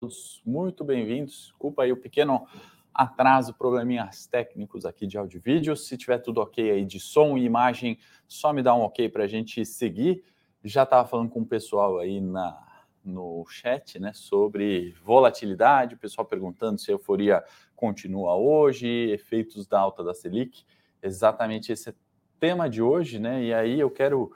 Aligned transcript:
todos 0.00 0.40
muito 0.46 0.84
bem-vindos. 0.84 1.48
Desculpa 1.48 1.82
aí 1.82 1.92
o 1.92 1.96
pequeno 1.96 2.46
atraso, 2.94 3.52
probleminhas 3.54 4.26
técnicos 4.26 4.86
aqui 4.86 5.06
de 5.06 5.18
áudio 5.18 5.38
e 5.38 5.40
vídeo. 5.40 5.76
Se 5.76 5.96
tiver 5.96 6.18
tudo 6.18 6.40
ok 6.40 6.70
aí 6.70 6.84
de 6.84 7.00
som 7.00 7.36
e 7.36 7.44
imagem, 7.44 7.98
só 8.26 8.52
me 8.52 8.62
dá 8.62 8.74
um 8.74 8.82
ok 8.82 9.08
para 9.08 9.24
a 9.24 9.26
gente 9.26 9.64
seguir. 9.64 10.22
Já 10.62 10.84
estava 10.84 11.06
falando 11.08 11.30
com 11.30 11.40
o 11.40 11.46
pessoal 11.46 11.98
aí 11.98 12.20
na, 12.20 12.56
no 13.04 13.44
chat, 13.48 13.98
né, 13.98 14.12
sobre 14.14 14.94
volatilidade, 15.02 15.96
o 15.96 15.98
pessoal 15.98 16.26
perguntando 16.26 16.78
se 16.78 16.90
a 16.90 16.94
euforia 16.94 17.42
continua 17.74 18.36
hoje, 18.36 18.86
efeitos 19.10 19.66
da 19.66 19.80
alta 19.80 20.04
da 20.04 20.14
Selic. 20.14 20.64
Exatamente 21.02 21.72
esse 21.72 21.90
é 21.90 21.94
tema 22.38 22.70
de 22.70 22.80
hoje, 22.80 23.18
né? 23.18 23.42
E 23.42 23.52
aí 23.52 23.80
eu 23.80 23.90
quero 23.90 24.32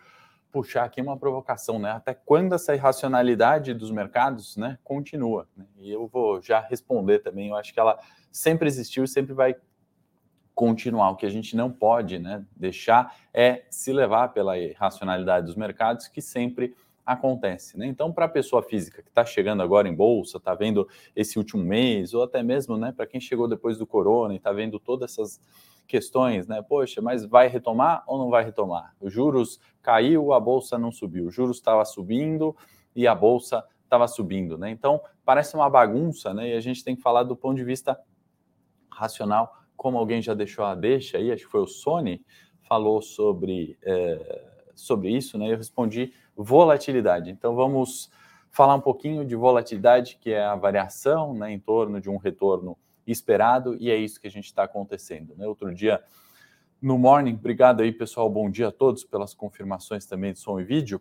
puxar 0.52 0.85
aqui 0.85 1.00
uma 1.00 1.16
provocação, 1.16 1.78
né? 1.78 1.90
Até 1.92 2.12
quando 2.12 2.54
essa 2.54 2.75
irracionalidade 2.75 3.73
dos 3.73 3.90
mercados, 3.90 4.56
né, 4.56 4.78
continua? 4.85 5.49
Né? 5.56 5.64
E 5.78 5.90
eu 5.90 6.06
vou 6.06 6.42
já 6.42 6.61
responder 6.61 7.21
também. 7.21 7.49
Eu 7.49 7.56
acho 7.56 7.73
que 7.73 7.80
ela 7.80 7.99
sempre 8.30 8.68
existiu 8.68 9.02
e 9.02 9.09
sempre 9.09 9.32
vai 9.32 9.56
continuar. 10.54 11.11
O 11.11 11.16
que 11.16 11.25
a 11.25 11.30
gente 11.30 11.56
não 11.56 11.73
pode, 11.73 12.18
né, 12.18 12.44
deixar 12.54 13.16
é 13.32 13.64
se 13.71 13.92
levar 13.92 14.28
pela 14.28 14.59
irracionalidade 14.59 15.47
dos 15.47 15.56
mercados, 15.56 16.06
que 16.06 16.21
sempre 16.21 16.76
acontece. 17.04 17.78
Né? 17.78 17.87
Então, 17.87 18.12
para 18.12 18.26
a 18.26 18.28
pessoa 18.28 18.62
física 18.62 19.02
que 19.02 19.09
está 19.09 19.25
chegando 19.25 19.62
agora 19.62 19.88
em 19.88 19.94
bolsa, 19.94 20.37
está 20.37 20.54
vendo 20.54 20.87
esse 21.16 21.38
último 21.38 21.64
mês, 21.64 22.12
ou 22.12 22.23
até 22.23 22.42
mesmo 22.42 22.76
né, 22.76 22.92
para 22.92 23.06
quem 23.06 23.21
chegou 23.21 23.49
depois 23.49 23.78
do 23.78 23.87
corona 23.87 24.35
e 24.35 24.37
está 24.37 24.52
vendo 24.52 24.78
todas 24.78 25.12
essas 25.12 25.40
questões, 25.87 26.47
né? 26.47 26.62
Poxa, 26.62 27.03
mas 27.03 27.25
vai 27.25 27.49
retomar 27.49 28.03
ou 28.07 28.19
não 28.19 28.31
vai 28.31 28.45
retomar? 28.45 28.95
Os 29.01 29.12
juros 29.12 29.61
caiu, 29.83 30.33
a 30.33 30.41
bolsa 30.41 30.79
não 30.79 30.91
subiu. 30.91 31.27
Os 31.27 31.35
juros 31.35 31.57
estava 31.57 31.85
subindo 31.85 32.57
e 32.95 33.07
a 33.07 33.15
bolsa 33.15 33.65
estava 33.85 34.09
subindo, 34.09 34.57
né? 34.57 34.71
Então, 34.71 35.01
parece 35.25 35.55
uma 35.55 35.69
bagunça, 35.69 36.33
né? 36.33 36.51
E 36.51 36.55
a 36.55 36.61
gente 36.61 36.83
tem 36.83 36.97
que 36.97 37.03
falar 37.03 37.25
do 37.25 37.37
ponto 37.37 37.57
de 37.57 37.65
vista 37.65 37.99
racional, 38.91 39.55
como 39.77 39.99
alguém 39.99 40.23
já 40.23 40.35
deixou 40.35 40.65
a 40.65 40.75
deixa 40.75 41.19
aí, 41.19 41.33
acho 41.33 41.45
que 41.45 41.51
foi 41.51 41.61
o 41.61 41.67
Sony, 41.67 42.25
falou 42.69 43.03
sobre, 43.03 43.77
é, 43.83 44.51
sobre 44.75 45.11
isso, 45.11 45.37
né? 45.37 45.53
Eu 45.53 45.57
respondi 45.57 46.12
volatilidade. 46.37 47.31
Então, 47.31 47.55
vamos 47.55 48.11
falar 48.51 48.75
um 48.75 48.81
pouquinho 48.81 49.25
de 49.25 49.35
volatilidade, 49.35 50.19
que 50.21 50.31
é 50.31 50.45
a 50.45 50.55
variação 50.55 51.35
né, 51.35 51.51
em 51.51 51.59
torno 51.59 52.01
de 52.01 52.09
um 52.09 52.19
retorno 52.19 52.77
esperado, 53.12 53.76
e 53.78 53.90
é 53.90 53.97
isso 53.97 54.21
que 54.21 54.26
a 54.26 54.31
gente 54.31 54.47
está 54.47 54.64
acontecendo. 54.64 55.35
Né? 55.37 55.47
Outro 55.47 55.75
dia, 55.75 56.02
no 56.81 56.99
Morning, 56.99 57.35
obrigado 57.35 57.83
aí, 57.83 57.92
pessoal, 57.92 58.28
bom 58.28 58.50
dia 58.50 58.69
a 58.69 58.73
todos 58.73 59.04
pelas 59.04 59.35
confirmações 59.35 60.07
também 60.07 60.33
de 60.33 60.38
som 60.38 60.59
e 60.59 60.64
vídeo. 60.64 61.00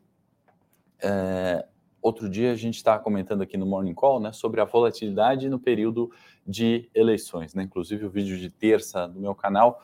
É, 1.01 1.65
outro 2.01 2.30
dia 2.30 2.51
a 2.51 2.56
gente 2.56 2.75
está 2.75 3.00
comentando 3.00 3.41
aqui 3.41 3.58
no 3.58 3.65
Morning 3.65 3.94
Call 3.94 4.20
né, 4.20 4.32
sobre 4.32 4.62
a 4.62 4.65
volatilidade 4.65 5.50
no 5.50 5.58
período 5.58 6.12
de 6.46 6.89
eleições. 6.94 7.56
Né? 7.56 7.63
Inclusive, 7.63 8.06
o 8.06 8.10
vídeo 8.10 8.38
de 8.38 8.50
terça 8.50 9.08
do 9.08 9.20
meu 9.20 9.34
canal 9.34 9.82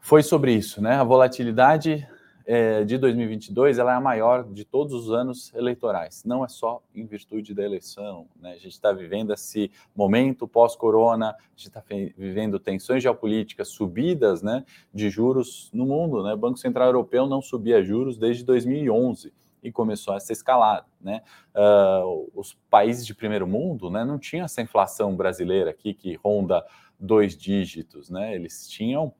foi 0.00 0.22
sobre 0.22 0.52
isso, 0.52 0.80
né? 0.80 0.94
A 0.94 1.04
volatilidade 1.04 2.08
é, 2.52 2.82
de 2.82 2.98
2022 2.98 3.78
ela 3.78 3.92
é 3.92 3.94
a 3.94 4.00
maior 4.00 4.42
de 4.42 4.64
todos 4.64 4.92
os 4.92 5.12
anos 5.12 5.54
eleitorais. 5.54 6.24
Não 6.24 6.44
é 6.44 6.48
só 6.48 6.82
em 6.92 7.06
virtude 7.06 7.54
da 7.54 7.62
eleição. 7.62 8.26
Né? 8.40 8.50
A 8.50 8.56
gente 8.56 8.72
está 8.72 8.92
vivendo 8.92 9.32
esse 9.32 9.70
momento 9.94 10.48
pós-corona, 10.48 11.28
a 11.28 11.36
gente 11.54 11.68
está 11.68 11.80
vivendo 12.18 12.58
tensões 12.58 13.04
geopolíticas, 13.04 13.68
subidas 13.68 14.42
né, 14.42 14.64
de 14.92 15.08
juros 15.08 15.70
no 15.72 15.86
mundo. 15.86 16.24
Né? 16.24 16.34
O 16.34 16.36
Banco 16.36 16.58
Central 16.58 16.88
Europeu 16.88 17.28
não 17.28 17.40
subia 17.40 17.84
juros 17.84 18.18
desde 18.18 18.44
2011 18.44 19.32
e 19.62 19.70
começou 19.70 20.16
essa 20.16 20.32
escalada. 20.32 20.86
Né? 21.00 21.22
Uh, 21.54 22.32
os 22.34 22.58
países 22.68 23.06
de 23.06 23.14
primeiro 23.14 23.46
mundo 23.46 23.88
né, 23.88 24.04
não 24.04 24.18
tinham 24.18 24.46
essa 24.46 24.60
inflação 24.60 25.14
brasileira 25.14 25.70
aqui 25.70 25.94
que 25.94 26.16
ronda 26.16 26.66
dois 26.98 27.36
dígitos. 27.36 28.10
Né? 28.10 28.34
Eles 28.34 28.68
tinham 28.68 29.14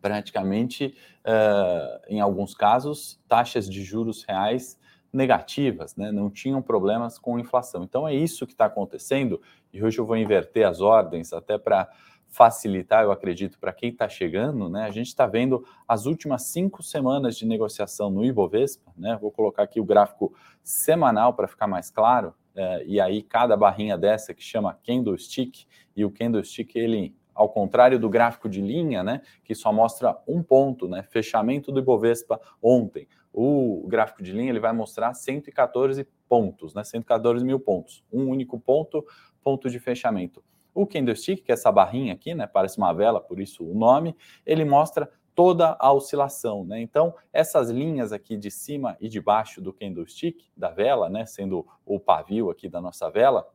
praticamente, 0.00 0.94
uh, 1.26 2.00
em 2.08 2.20
alguns 2.20 2.54
casos, 2.54 3.20
taxas 3.28 3.68
de 3.68 3.82
juros 3.82 4.24
reais 4.24 4.78
negativas, 5.12 5.96
né? 5.96 6.12
não 6.12 6.30
tinham 6.30 6.62
problemas 6.62 7.18
com 7.18 7.38
inflação. 7.38 7.82
Então 7.82 8.06
é 8.06 8.14
isso 8.14 8.46
que 8.46 8.52
está 8.52 8.66
acontecendo, 8.66 9.40
e 9.72 9.82
hoje 9.82 9.98
eu 9.98 10.06
vou 10.06 10.16
inverter 10.16 10.66
as 10.66 10.80
ordens 10.80 11.32
até 11.32 11.58
para 11.58 11.88
facilitar, 12.30 13.02
eu 13.02 13.10
acredito, 13.10 13.58
para 13.58 13.72
quem 13.72 13.90
está 13.90 14.08
chegando, 14.08 14.68
né? 14.68 14.84
A 14.84 14.90
gente 14.90 15.08
está 15.08 15.26
vendo 15.26 15.66
as 15.86 16.06
últimas 16.06 16.42
cinco 16.44 16.80
semanas 16.80 17.36
de 17.36 17.44
negociação 17.44 18.08
no 18.08 18.24
Ibovespa, 18.24 18.92
né? 18.96 19.18
Vou 19.20 19.32
colocar 19.32 19.64
aqui 19.64 19.80
o 19.80 19.84
gráfico 19.84 20.32
semanal 20.62 21.34
para 21.34 21.48
ficar 21.48 21.66
mais 21.66 21.90
claro, 21.90 22.32
é, 22.54 22.84
e 22.86 23.00
aí 23.00 23.20
cada 23.20 23.56
barrinha 23.56 23.98
dessa 23.98 24.32
que 24.32 24.44
chama 24.44 24.78
candlestick, 24.86 25.66
e 25.96 26.04
o 26.04 26.10
candlestick 26.10 26.76
ele 26.76 27.16
ao 27.34 27.48
contrário 27.48 27.98
do 27.98 28.08
gráfico 28.08 28.48
de 28.48 28.60
linha, 28.60 29.02
né, 29.02 29.22
que 29.44 29.54
só 29.54 29.72
mostra 29.72 30.16
um 30.26 30.42
ponto, 30.42 30.88
né, 30.88 31.02
fechamento 31.02 31.72
do 31.72 31.80
Ibovespa 31.80 32.40
ontem. 32.62 33.08
O 33.32 33.86
gráfico 33.88 34.22
de 34.22 34.32
linha 34.32 34.50
ele 34.50 34.60
vai 34.60 34.72
mostrar 34.72 35.14
114 35.14 36.06
pontos, 36.28 36.74
né, 36.74 36.84
114 36.84 37.44
mil 37.44 37.60
pontos, 37.60 38.04
um 38.12 38.28
único 38.28 38.58
ponto, 38.58 39.04
ponto 39.42 39.70
de 39.70 39.78
fechamento. 39.78 40.42
O 40.74 40.86
candlestick, 40.86 41.42
que 41.42 41.50
é 41.50 41.54
essa 41.54 41.70
barrinha 41.72 42.12
aqui, 42.12 42.34
né, 42.34 42.46
parece 42.46 42.78
uma 42.78 42.92
vela, 42.92 43.20
por 43.20 43.40
isso 43.40 43.64
o 43.64 43.74
nome, 43.74 44.16
ele 44.46 44.64
mostra 44.64 45.10
toda 45.34 45.76
a 45.78 45.92
oscilação, 45.92 46.64
né? 46.64 46.80
Então, 46.80 47.14
essas 47.32 47.70
linhas 47.70 48.12
aqui 48.12 48.36
de 48.36 48.50
cima 48.50 48.96
e 49.00 49.08
de 49.08 49.20
baixo 49.20 49.60
do 49.60 49.72
candlestick, 49.72 50.50
da 50.56 50.70
vela, 50.70 51.08
né, 51.08 51.24
sendo 51.24 51.66
o 51.86 51.98
pavio 51.98 52.50
aqui 52.50 52.68
da 52.68 52.80
nossa 52.80 53.10
vela, 53.10 53.48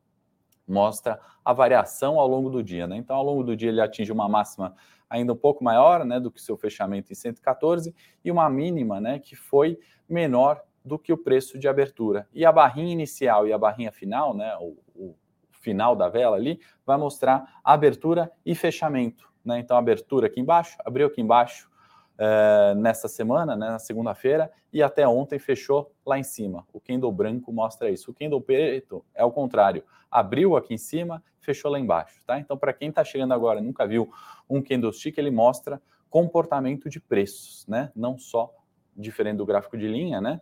mostra 0.68 1.20
a 1.44 1.54
variação 1.54 2.20
ao 2.20 2.28
longo 2.28 2.50
do 2.50 2.64
dia. 2.64 2.88
Né? 2.88 2.98
Então, 2.98 3.16
ao 3.16 3.24
longo 3.24 3.44
do 3.44 3.56
dia, 3.56 3.70
ele 3.70 3.82
atinge 3.82 4.12
uma 4.12 4.28
máxima 4.28 4.76
ainda 5.10 5.34
um 5.34 5.38
pouco 5.38 5.64
maior 5.64 6.04
né, 6.04 6.20
do 6.20 6.32
que 6.32 6.42
seu 6.42 6.58
fechamento 6.58 7.12
em 7.12 7.16
114 7.16 7.94
e 8.24 8.32
uma 8.32 8.50
mínima 8.50 9.00
né, 9.00 9.20
que 9.20 9.36
foi 9.36 9.80
menor 10.10 10.62
do 10.84 11.00
que 11.00 11.14
o 11.14 11.18
preço 11.18 11.58
de 11.58 11.68
abertura. 11.68 12.28
E 12.34 12.46
a 12.46 12.52
barrinha 12.52 12.92
inicial 12.92 13.48
e 13.48 13.54
a 13.54 13.58
barrinha 13.58 13.92
final, 13.92 14.36
né, 14.36 14.56
o, 14.60 14.78
o 14.96 15.16
final 15.52 15.96
da 15.96 16.10
vela 16.10 16.36
ali, 16.36 16.60
vai 16.86 16.98
mostrar 16.98 17.60
abertura 17.64 18.32
e 18.46 18.54
fechamento. 18.54 19.32
Né? 19.44 19.60
Então, 19.60 19.78
abertura 19.78 20.28
aqui 20.28 20.40
embaixo, 20.40 20.78
abriu 20.84 21.08
aqui 21.08 21.22
embaixo, 21.22 21.70
uh, 22.16 22.76
nessa 22.76 23.08
semana, 23.08 23.56
né, 23.56 23.70
na 23.70 23.80
segunda-feira, 23.80 24.52
e 24.72 24.82
até 24.82 25.08
ontem 25.08 25.40
fechou 25.40 25.92
lá 26.06 26.18
em 26.18 26.24
cima. 26.24 26.66
O 26.74 26.80
candle 26.80 27.12
branco 27.12 27.52
mostra 27.52 27.90
isso. 27.90 28.12
O 28.12 28.14
candle 28.14 28.42
preto 28.42 29.06
é 29.14 29.24
o 29.24 29.32
contrário. 29.32 29.84
Abriu 30.10 30.56
aqui 30.56 30.74
em 30.74 30.78
cima, 30.78 31.24
fechou 31.40 31.72
lá 31.72 31.80
embaixo. 31.80 32.24
Tá? 32.26 32.40
Então, 32.40 32.58
para 32.58 32.74
quem 32.74 32.90
está 32.90 33.04
chegando 33.04 33.34
agora 33.34 33.62
nunca 33.62 33.88
viu 33.88 34.10
um 34.50 34.62
candlestick, 34.62 35.18
ele 35.18 35.32
mostra 35.32 35.82
comportamento 36.10 36.90
de 36.90 37.00
preços, 37.00 37.66
né? 37.68 37.92
não 37.96 38.18
só 38.18 38.54
diferente 38.96 39.38
do 39.38 39.46
gráfico 39.46 39.78
de 39.78 39.88
linha, 39.88 40.22
né? 40.22 40.42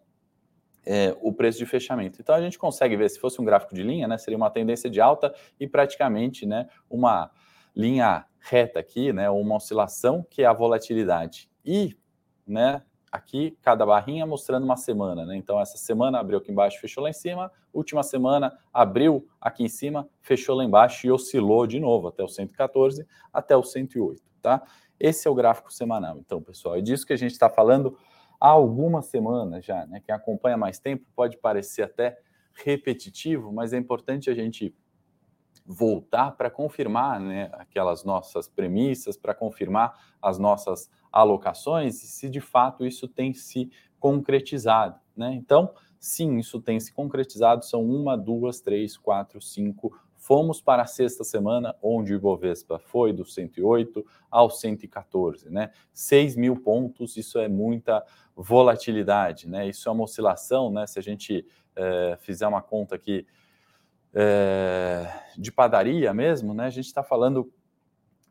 É, 0.86 1.15
o 1.22 1.32
preço 1.32 1.58
de 1.58 1.65
fechamento. 1.65 2.20
Então 2.22 2.36
a 2.36 2.42
gente 2.42 2.60
consegue 2.60 2.98
ver, 2.98 3.10
se 3.10 3.18
fosse 3.18 3.39
um 3.39 3.46
gráfico 3.46 3.74
de 3.74 3.82
linha, 3.82 4.06
né, 4.06 4.18
seria 4.18 4.36
uma 4.36 4.50
tendência 4.50 4.89
de 4.89 5.00
alta 5.00 5.34
e 5.58 5.65
praticamente 5.65 6.46
né, 6.46 6.68
uma 6.89 7.32
linha 7.74 8.25
reta 8.38 8.82
aqui, 8.82 9.13
né, 9.13 9.30
uma 9.30 9.56
oscilação 9.56 10.27
que 10.30 10.44
é 10.44 10.46
a 10.46 10.51
volatilidade. 10.51 11.50
E, 11.65 11.98
né, 12.46 12.82
aqui 13.13 13.55
cada 13.62 13.86
barrinha 13.86 14.25
mostrando 14.25 14.63
uma 14.63 14.75
semana, 14.75 15.24
né? 15.24 15.36
Então 15.36 15.62
essa 15.62 15.77
semana 15.77 16.20
abriu 16.20 16.39
aqui 16.39 16.51
embaixo, 16.51 16.79
fechou 16.79 17.03
lá 17.03 17.12
em 17.12 17.13
cima, 17.13 17.51
última 17.72 18.01
semana 18.01 18.58
abriu 18.74 19.27
aqui 19.39 19.63
em 19.63 19.67
cima, 19.67 20.10
fechou 20.20 20.55
lá 20.55 20.63
embaixo 20.63 21.05
e 21.05 21.12
oscilou 21.12 21.67
de 21.67 21.79
novo 21.79 22.08
até 22.08 22.24
o 22.24 22.27
114, 22.27 23.08
até 23.32 23.55
o 23.55 23.63
108, 23.63 24.20
tá? 24.41 24.63
Esse 25.00 25.27
é 25.27 25.32
o 25.32 25.36
gráfico 25.36 25.72
semanal. 25.72 26.17
Então, 26.17 26.41
pessoal, 26.41 26.75
é 26.75 26.82
disso 26.82 27.05
que 27.05 27.13
a 27.13 27.17
gente 27.17 27.34
está 27.34 27.50
falando 27.50 27.96
há 28.39 28.48
algumas 28.48 29.05
semanas 29.05 29.63
já, 29.63 29.86
né? 29.86 30.01
Quem 30.03 30.15
acompanha 30.15 30.58
mais 30.58 30.79
tempo 30.79 31.05
pode 31.15 31.38
parecer 31.38 31.84
até 31.84 32.17
repetitivo, 32.53 33.53
mas 33.53 33.74
é 33.74 33.77
importante 33.77 34.29
a 34.29 34.34
gente 34.34 34.75
voltar 35.65 36.32
para 36.32 36.50
confirmar 36.50 37.20
né, 37.20 37.50
aquelas 37.53 38.03
nossas 38.03 38.48
premissas, 38.48 39.15
para 39.15 39.34
confirmar 39.34 39.93
as 40.22 40.38
nossas 40.38 40.89
alocações 41.13 42.03
e 42.03 42.08
se 42.08 42.27
de 42.27 42.41
fato 42.41 42.84
isso 42.84 43.08
tem 43.08 43.34
se 43.34 43.70
concretizado. 44.00 45.00
Né? 45.15 45.34
Então, 45.36 45.72
sim, 46.00 46.39
isso 46.39 46.60
tem 46.60 46.79
se 46.79 46.91
concretizado. 46.91 47.63
São 47.63 47.86
uma, 47.86 48.17
duas, 48.17 48.60
três, 48.60 48.98
quatro, 48.98 49.39
cinco. 49.39 49.96
Fomos 50.17 50.60
para 50.60 50.82
a 50.82 50.88
sexta 50.88 51.24
semana, 51.24 51.75
onde 51.82 52.13
o 52.13 52.15
Ibovespa 52.15 52.79
foi 52.79 53.13
do 53.13 53.25
108 53.25 54.05
ao 54.32 54.50
114, 54.50 55.50
né? 55.50 55.70
6 55.91 56.38
mil 56.38 56.55
pontos, 56.55 57.17
isso 57.17 57.38
é 57.38 57.50
muita 57.50 58.01
volatilidade, 58.34 59.50
né? 59.50 59.67
Isso 59.67 59.89
é 59.89 59.91
uma 59.91 60.05
oscilação, 60.05 60.72
né? 60.72 60.88
Se 60.88 60.98
a 60.98 61.01
gente 61.01 61.46
é, 61.75 62.17
fizer 62.22 62.48
uma 62.48 62.62
conta 62.62 62.96
aqui 62.96 63.27
é, 64.13 65.08
de 65.38 65.51
padaria 65.51 66.13
mesmo, 66.13 66.53
né? 66.53 66.67
A 66.67 66.70
gente 66.70 66.86
está 66.86 67.03
falando 67.03 67.51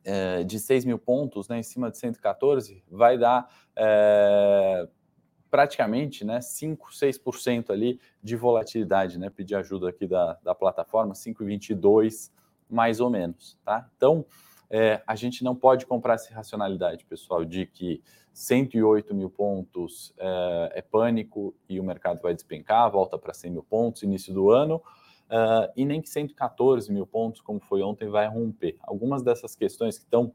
é, 0.04 0.42
de 0.44 0.58
6 0.58 0.84
mil 0.84 0.98
pontos 0.98 1.48
né, 1.48 1.58
em 1.58 1.62
cima 1.62 1.90
de 1.90 1.98
114, 1.98 2.82
vai 2.90 3.16
dar 3.18 3.48
é, 3.76 4.88
praticamente 5.50 6.24
né, 6.24 6.40
5, 6.40 6.90
6% 6.90 7.70
ali 7.70 8.00
de 8.22 8.36
volatilidade, 8.36 9.18
né? 9.18 9.28
Pedir 9.28 9.54
ajuda 9.54 9.90
aqui 9.90 10.06
da, 10.06 10.38
da 10.42 10.54
plataforma, 10.54 11.12
5,22 11.12 12.30
mais 12.70 13.00
ou 13.00 13.10
menos, 13.10 13.58
tá? 13.62 13.86
Então, 13.96 14.24
é, 14.70 15.02
a 15.06 15.14
gente 15.14 15.44
não 15.44 15.54
pode 15.54 15.84
comprar 15.84 16.14
essa 16.14 16.32
racionalidade, 16.32 17.04
pessoal, 17.04 17.44
de 17.44 17.66
que 17.66 18.02
108 18.32 19.14
mil 19.14 19.28
pontos 19.28 20.14
é, 20.16 20.72
é 20.76 20.82
pânico 20.82 21.54
e 21.68 21.78
o 21.78 21.84
mercado 21.84 22.22
vai 22.22 22.32
despencar, 22.32 22.90
volta 22.90 23.18
para 23.18 23.34
100 23.34 23.50
mil 23.50 23.62
pontos 23.62 24.02
início 24.02 24.32
do 24.32 24.50
ano, 24.50 24.82
uh, 25.32 25.72
e 25.74 25.84
nem 25.84 26.02
que 26.02 26.08
114 26.08 26.92
mil 26.92 27.06
pontos, 27.06 27.40
como 27.40 27.58
foi 27.58 27.82
ontem, 27.82 28.08
vai 28.08 28.28
romper. 28.28 28.76
Algumas 28.82 29.22
dessas 29.22 29.56
questões 29.56 29.98
que 29.98 30.04
estão 30.04 30.34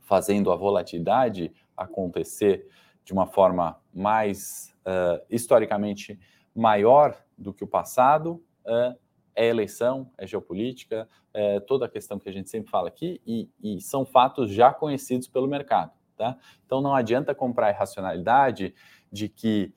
fazendo 0.00 0.52
a 0.52 0.56
volatilidade 0.56 1.52
acontecer 1.76 2.68
de 3.04 3.12
uma 3.12 3.26
forma 3.26 3.78
mais 3.92 4.74
uh, 4.86 5.22
historicamente 5.28 6.18
maior 6.54 7.16
do 7.36 7.52
que 7.52 7.64
o 7.64 7.66
passado, 7.66 8.42
uh, 8.64 8.96
é 9.34 9.48
eleição, 9.48 10.10
é 10.16 10.26
geopolítica, 10.26 11.08
é 11.32 11.58
toda 11.58 11.86
a 11.86 11.88
questão 11.88 12.18
que 12.20 12.28
a 12.28 12.32
gente 12.32 12.48
sempre 12.48 12.70
fala 12.70 12.86
aqui, 12.86 13.20
e, 13.26 13.50
e, 13.60 13.80
são 13.80 14.06
fatos 14.06 14.50
já 14.50 14.72
conhecidos 14.72 15.26
pelo 15.26 15.48
mercado. 15.48 15.90
Tá? 16.16 16.38
Então 16.64 16.80
não 16.80 16.94
adianta 16.94 17.34
comprar 17.34 17.70
irracionalidade 17.70 18.72
de 19.10 19.28
que 19.28 19.74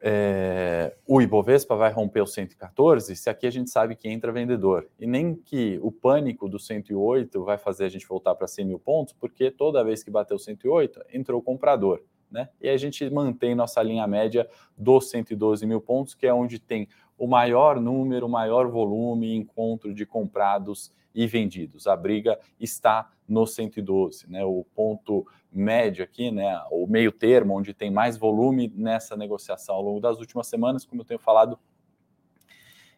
é, 0.00 0.94
o 1.06 1.20
Ibovespa 1.20 1.74
vai 1.74 1.90
romper 1.90 2.20
o 2.20 2.26
114 2.26 3.16
se 3.16 3.28
aqui 3.28 3.46
a 3.46 3.50
gente 3.50 3.70
sabe 3.70 3.96
que 3.96 4.08
entra 4.08 4.30
vendedor. 4.30 4.88
E 4.98 5.06
nem 5.06 5.34
que 5.34 5.78
o 5.82 5.90
pânico 5.90 6.48
do 6.48 6.58
108 6.58 7.42
vai 7.44 7.58
fazer 7.58 7.84
a 7.84 7.88
gente 7.88 8.06
voltar 8.06 8.34
para 8.34 8.46
100 8.46 8.64
mil 8.64 8.78
pontos, 8.78 9.12
porque 9.12 9.50
toda 9.50 9.84
vez 9.84 10.02
que 10.02 10.10
bateu 10.10 10.38
108, 10.38 11.00
entrou 11.12 11.42
comprador. 11.42 12.02
Né? 12.30 12.48
E 12.60 12.68
a 12.68 12.76
gente 12.76 13.08
mantém 13.10 13.54
nossa 13.54 13.82
linha 13.82 14.06
média 14.06 14.48
dos 14.76 15.08
112 15.10 15.66
mil 15.66 15.80
pontos, 15.80 16.14
que 16.14 16.26
é 16.26 16.32
onde 16.32 16.58
tem 16.58 16.88
o 17.16 17.26
maior 17.26 17.80
número, 17.80 18.26
o 18.26 18.30
maior 18.30 18.68
volume, 18.68 19.34
encontro 19.34 19.92
de 19.92 20.06
comprados 20.06 20.92
e 21.14 21.26
vendidos. 21.26 21.86
A 21.86 21.96
briga 21.96 22.38
está 22.60 23.10
no 23.26 23.46
112, 23.46 24.30
né? 24.30 24.44
O 24.44 24.64
ponto 24.74 25.26
médio 25.52 26.04
aqui, 26.04 26.30
né? 26.30 26.60
O 26.70 26.86
meio 26.86 27.10
termo, 27.10 27.56
onde 27.56 27.72
tem 27.72 27.90
mais 27.90 28.16
volume 28.16 28.72
nessa 28.74 29.16
negociação 29.16 29.74
ao 29.74 29.82
longo 29.82 30.00
das 30.00 30.18
últimas 30.18 30.46
semanas, 30.46 30.84
como 30.84 31.02
eu 31.02 31.04
tenho 31.04 31.20
falado, 31.20 31.58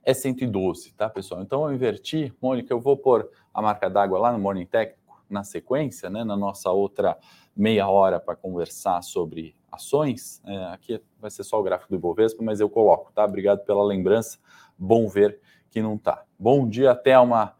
é 0.03 0.15
112, 0.15 0.95
tá, 0.95 1.09
pessoal? 1.09 1.43
Então 1.43 1.65
eu 1.65 1.75
inverti, 1.75 2.35
Mônica, 2.41 2.73
eu 2.73 2.81
vou 2.81 2.97
pôr 2.97 3.31
a 3.53 3.61
marca 3.61 3.89
d'água 3.89 4.19
lá 4.19 4.33
no 4.33 4.39
Morning 4.39 4.67
Técnico 4.67 5.23
na 5.29 5.45
sequência, 5.45 6.11
né? 6.11 6.25
Na 6.25 6.37
nossa 6.37 6.71
outra 6.71 7.17
meia 7.55 7.89
hora 7.89 8.19
para 8.19 8.35
conversar 8.35 9.03
sobre 9.03 9.55
ações. 9.71 10.43
É, 10.45 10.65
aqui 10.67 11.01
vai 11.19 11.31
ser 11.31 11.45
só 11.45 11.61
o 11.61 11.63
gráfico 11.63 11.91
do 11.91 11.97
Ibovespa, 11.97 12.43
mas 12.43 12.61
eu 12.61 12.69
coloco, 12.69 13.13
tá? 13.13 13.25
Obrigado 13.25 13.65
pela 13.65 13.85
lembrança. 13.85 14.39
Bom 14.77 15.07
ver 15.07 15.41
que 15.71 15.81
não 15.81 15.97
tá. 15.97 16.25
Bom 16.39 16.69
dia, 16.69 16.95
Thelma. 16.95 17.55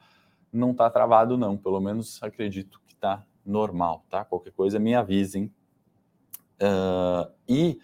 Não 0.53 0.75
tá 0.75 0.91
travado, 0.91 1.37
não. 1.39 1.57
Pelo 1.57 1.81
menos 1.81 2.21
acredito 2.23 2.81
que 2.87 2.97
tá 2.97 3.25
normal, 3.51 4.05
tá? 4.09 4.25
Qualquer 4.25 4.53
coisa 4.53 4.79
me 4.79 4.95
avisem. 4.95 5.53
Uh, 6.63 7.31
e 7.49 7.79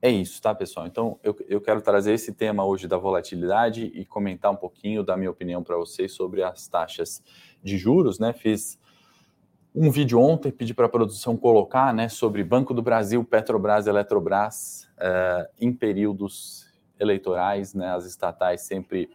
é 0.00 0.10
isso, 0.10 0.42
tá, 0.42 0.54
pessoal? 0.54 0.86
Então, 0.86 1.18
eu, 1.22 1.36
eu 1.48 1.60
quero 1.60 1.80
trazer 1.80 2.12
esse 2.12 2.32
tema 2.32 2.64
hoje 2.64 2.88
da 2.88 2.96
volatilidade 2.96 3.84
e 3.94 4.04
comentar 4.04 4.50
um 4.50 4.56
pouquinho 4.56 5.04
da 5.04 5.16
minha 5.16 5.30
opinião 5.30 5.62
para 5.62 5.76
vocês 5.76 6.12
sobre 6.12 6.42
as 6.42 6.66
taxas 6.66 7.22
de 7.62 7.78
juros, 7.78 8.18
né? 8.18 8.32
Fiz 8.32 8.78
um 9.74 9.90
vídeo 9.90 10.20
ontem, 10.20 10.52
pedi 10.52 10.74
para 10.74 10.86
a 10.86 10.88
produção 10.88 11.36
colocar, 11.36 11.94
né, 11.94 12.08
sobre 12.08 12.44
Banco 12.44 12.74
do 12.74 12.82
Brasil, 12.82 13.24
Petrobras, 13.24 13.86
Eletrobras, 13.86 14.88
uh, 14.98 15.48
em 15.58 15.72
períodos 15.72 16.66
eleitorais, 17.00 17.72
né, 17.72 17.88
as 17.94 18.04
estatais 18.04 18.62
sempre 18.62 19.08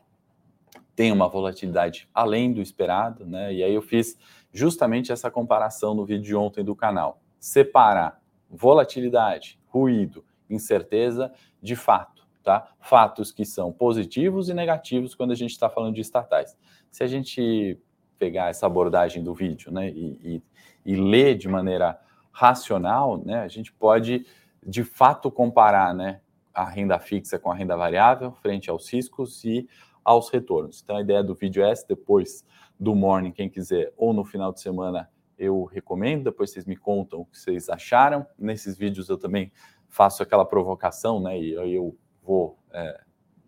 têm 0.96 1.12
uma 1.12 1.28
volatilidade 1.28 2.10
além 2.12 2.52
do 2.52 2.60
esperado, 2.60 3.24
né, 3.24 3.54
e 3.54 3.64
aí 3.64 3.74
eu 3.74 3.84
fiz 3.84 4.18
justamente 4.52 5.12
essa 5.12 5.30
comparação 5.30 5.94
no 5.94 6.06
vídeo 6.06 6.24
de 6.24 6.36
ontem 6.36 6.64
do 6.64 6.76
canal. 6.76 7.22
Separar 7.40 8.22
volatilidade, 8.50 9.60
ruído, 9.68 10.24
incerteza 10.50 11.32
de 11.62 11.76
fato, 11.76 12.28
tá? 12.44 12.72
Fatos 12.80 13.32
que 13.32 13.46
são 13.46 13.72
positivos 13.72 14.50
e 14.50 14.54
negativos 14.54 15.14
quando 15.14 15.32
a 15.32 15.36
gente 15.36 15.52
está 15.52 15.70
falando 15.70 15.96
de 15.96 16.02
estatais. 16.02 16.58
Se 16.90 17.04
a 17.04 17.08
gente 17.08 17.80
pegar 18.18 18.50
essa 18.50 18.66
abordagem 18.66 19.24
do 19.24 19.34
vídeo 19.34 19.72
né, 19.72 19.90
e, 19.90 20.42
e, 20.86 20.94
e, 20.94 20.96
ler 20.96 21.38
de 21.38 21.48
maneira 21.48 22.00
racional, 22.32 23.18
né, 23.24 23.42
a 23.42 23.48
gente 23.48 23.72
pode 23.72 24.26
de 24.66 24.84
fato 24.84 25.30
comparar 25.30 25.94
né, 25.94 26.22
a 26.54 26.64
renda 26.64 26.98
fixa 26.98 27.38
com 27.38 27.52
a 27.52 27.56
renda 27.56 27.78
variável 27.78 28.32
frente 28.32 28.70
aos 28.70 28.92
riscos 28.92 29.44
e 29.44 29.68
aos 30.04 30.30
retornos. 30.30 30.82
Então 30.84 30.98
a 30.98 31.02
ideia 31.02 31.24
do 31.24 31.36
vídeo 31.36 31.64
é 31.64 31.72
essa, 31.72 31.86
depois 31.88 32.44
do 32.80 32.96
morning, 32.96 33.32
quem 33.32 33.50
quiser, 33.50 33.94
ou 33.98 34.14
no 34.14 34.24
final 34.24 34.52
de 34.52 34.62
semana 34.62 35.10
eu 35.38 35.66
recomendo, 35.66 36.26
depois 36.26 36.52
vocês 36.52 36.66
me 36.66 36.76
contam 36.76 37.22
o 37.22 37.26
que 37.26 37.38
vocês 37.38 37.70
acharam. 37.70 38.26
Nesses 38.38 38.78
vídeos 38.78 39.08
eu 39.10 39.18
também 39.18 39.52
faço 39.88 40.24
aquela 40.24 40.46
provocação, 40.46 41.20
né? 41.20 41.40
E 41.40 41.54
eu 41.54 41.96
vou 42.24 42.58
é, 42.72 43.02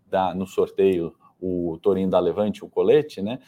dar 0.06 0.34
no 0.34 0.46
sorteio 0.46 1.14
o 1.40 1.78
Torinho 1.82 2.08
da 2.08 2.20
Levante, 2.20 2.64
o 2.64 2.68
colete, 2.68 3.20
né? 3.20 3.40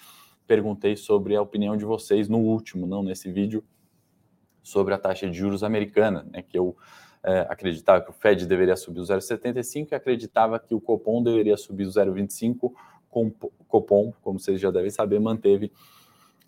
perguntei 0.47 0.97
sobre 0.97 1.35
a 1.35 1.41
opinião 1.41 1.77
de 1.79 1.85
vocês 1.87 2.29
no 2.29 2.39
último, 2.39 2.87
não 2.87 3.03
nesse 3.03 3.31
vídeo, 3.31 3.65
sobre 4.63 4.93
a 4.93 4.99
taxa 4.99 5.29
de 5.29 5.37
juros 5.37 5.65
americana, 5.65 6.27
né, 6.31 6.43
que 6.43 6.59
eu 6.59 6.77
é, 7.23 7.41
acreditava 7.49 8.03
que 8.03 8.11
o 8.11 8.13
Fed 8.13 8.47
deveria 8.47 8.77
subir 8.77 9.01
o 9.01 9.05
0,75 9.05 9.93
e 9.93 9.95
acreditava 9.95 10.59
que 10.59 10.75
o 10.75 10.81
Copom 10.81 11.23
deveria 11.23 11.57
subir 11.57 11.87
o 11.87 11.89
0,25, 11.89 12.59
com 12.59 12.75
Copom, 13.69 14.13
como 14.23 14.41
vocês 14.41 14.61
já 14.61 14.71
devem 14.71 14.91
saber, 14.91 15.21
manteve 15.21 15.71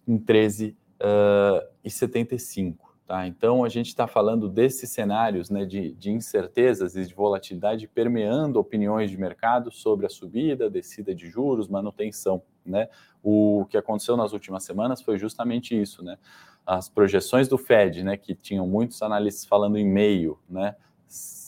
em 0.07 0.19
13,75. 0.19 2.75
Uh, 2.75 2.85
Tá? 3.07 3.27
Então, 3.27 3.65
a 3.65 3.69
gente 3.69 3.89
está 3.89 4.07
falando 4.07 4.49
desses 4.49 4.89
cenários 4.89 5.51
né, 5.51 5.67
de, 5.67 5.93
de, 5.93 6.11
incertezas 6.11 6.97
e 6.97 7.05
de 7.05 7.13
volatilidade 7.13 7.87
permeando 7.87 8.59
opiniões 8.59 9.11
de 9.11 9.19
mercado 9.19 9.71
sobre 9.71 10.07
a 10.07 10.09
subida, 10.09 10.71
descida 10.71 11.15
de 11.15 11.29
juros, 11.29 11.69
manutenção. 11.69 12.43
Né? 12.65 12.89
O 13.23 13.67
que 13.69 13.77
aconteceu 13.77 14.17
nas 14.17 14.33
últimas 14.33 14.65
semanas 14.65 15.03
foi 15.03 15.19
justamente 15.19 15.79
isso. 15.79 16.03
Né? 16.03 16.17
As 16.65 16.89
projeções 16.89 17.47
do 17.47 17.59
Fed, 17.59 18.03
né, 18.03 18.17
que 18.17 18.35
tinham 18.35 18.67
muitos 18.67 19.03
analistas 19.03 19.45
falando 19.45 19.77
em 19.77 19.87
meio, 19.87 20.39
né, 20.49 20.75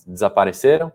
desapareceram, 0.07 0.93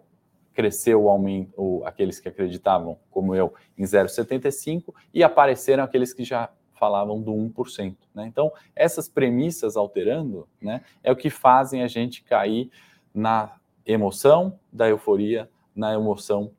cresceu 0.54 1.04
o 1.04 1.10
aumento, 1.10 1.54
o, 1.56 1.84
aqueles 1.86 2.20
que 2.20 2.28
acreditavam, 2.28 2.98
como 3.10 3.36
eu, 3.36 3.54
em 3.78 3.84
0,75, 3.84 4.94
e 5.14 5.24
apareceram 5.24 5.84
aqueles 5.84 6.14
que 6.14 6.24
já 6.24 6.50
falavam 6.74 7.22
do 7.22 7.32
1%. 7.32 7.96
Né? 8.14 8.26
Então, 8.26 8.52
essas 8.76 9.08
premissas 9.08 9.78
alterando 9.78 10.48
né, 10.62 10.82
é 11.04 11.12
o 11.12 11.16
que 11.16 11.30
fazem 11.30 11.84
a 11.84 11.88
gente 11.88 12.24
cair 12.24 12.72
na 13.14 13.56
emoção 13.86 14.60
da 14.72 14.90
euforia, 14.90 15.50
na 15.76 15.94
emoção 15.94 16.52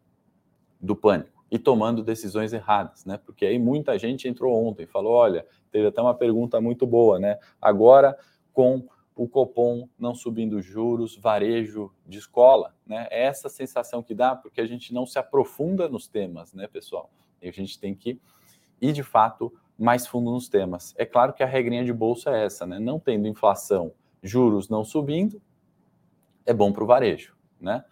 do 0.81 0.97
pânico 0.97 1.33
e 1.51 1.59
tomando 1.59 2.03
decisões 2.03 2.55
erradas, 2.55 3.05
né? 3.05 3.19
Porque 3.19 3.45
aí 3.45 3.59
muita 3.59 3.99
gente 3.99 4.27
entrou 4.27 4.67
ontem, 4.67 4.87
falou, 4.87 5.13
olha, 5.13 5.47
teve 5.71 5.87
até 5.87 6.01
uma 6.01 6.15
pergunta 6.15 6.59
muito 6.63 6.87
boa, 6.87 7.19
né? 7.19 7.39
Agora 7.61 8.17
com 8.55 8.89
o 9.23 9.29
Copom 9.29 9.89
não 9.97 10.17
subindo 10.17 10.61
juros, 10.61 11.17
varejo 11.17 11.93
de 12.05 12.19
escola, 12.19 12.75
né? 12.85 13.07
É 13.09 13.25
essa 13.27 13.49
sensação 13.49 14.03
que 14.03 14.17
dá 14.17 14.35
porque 14.35 14.61
a 14.61 14.67
gente 14.67 14.93
não 14.93 15.07
se 15.07 15.17
aprofunda 15.17 15.89
nos 15.89 16.09
temas, 16.09 16.53
né, 16.53 16.67
pessoal? 16.67 17.09
E 17.41 17.49
a 17.49 17.53
gente 17.53 17.79
tem 17.79 17.95
que 17.95 18.21
ir 18.81 18.93
de 18.93 19.05
fato 19.05 19.53
mais 19.79 20.09
fundo 20.09 20.33
nos 20.33 20.49
temas. 20.49 20.93
É 20.99 21.07
claro 21.07 21.33
que 21.33 21.43
a 21.43 21.47
regrinha 21.47 21.85
de 21.85 21.93
bolsa 21.93 22.31
é 22.31 22.45
essa, 22.47 22.67
né? 22.67 22.81
Não 22.81 22.99
tendo 22.99 23.29
inflação, 23.29 23.93
juros 24.21 24.69
não 24.69 24.85
subindo, 24.85 25.41
é 26.45 26.53
bom 26.53 26.73
para 26.73 26.83
o 26.83 26.87
varejo, 26.87 27.37
né? 27.61 27.85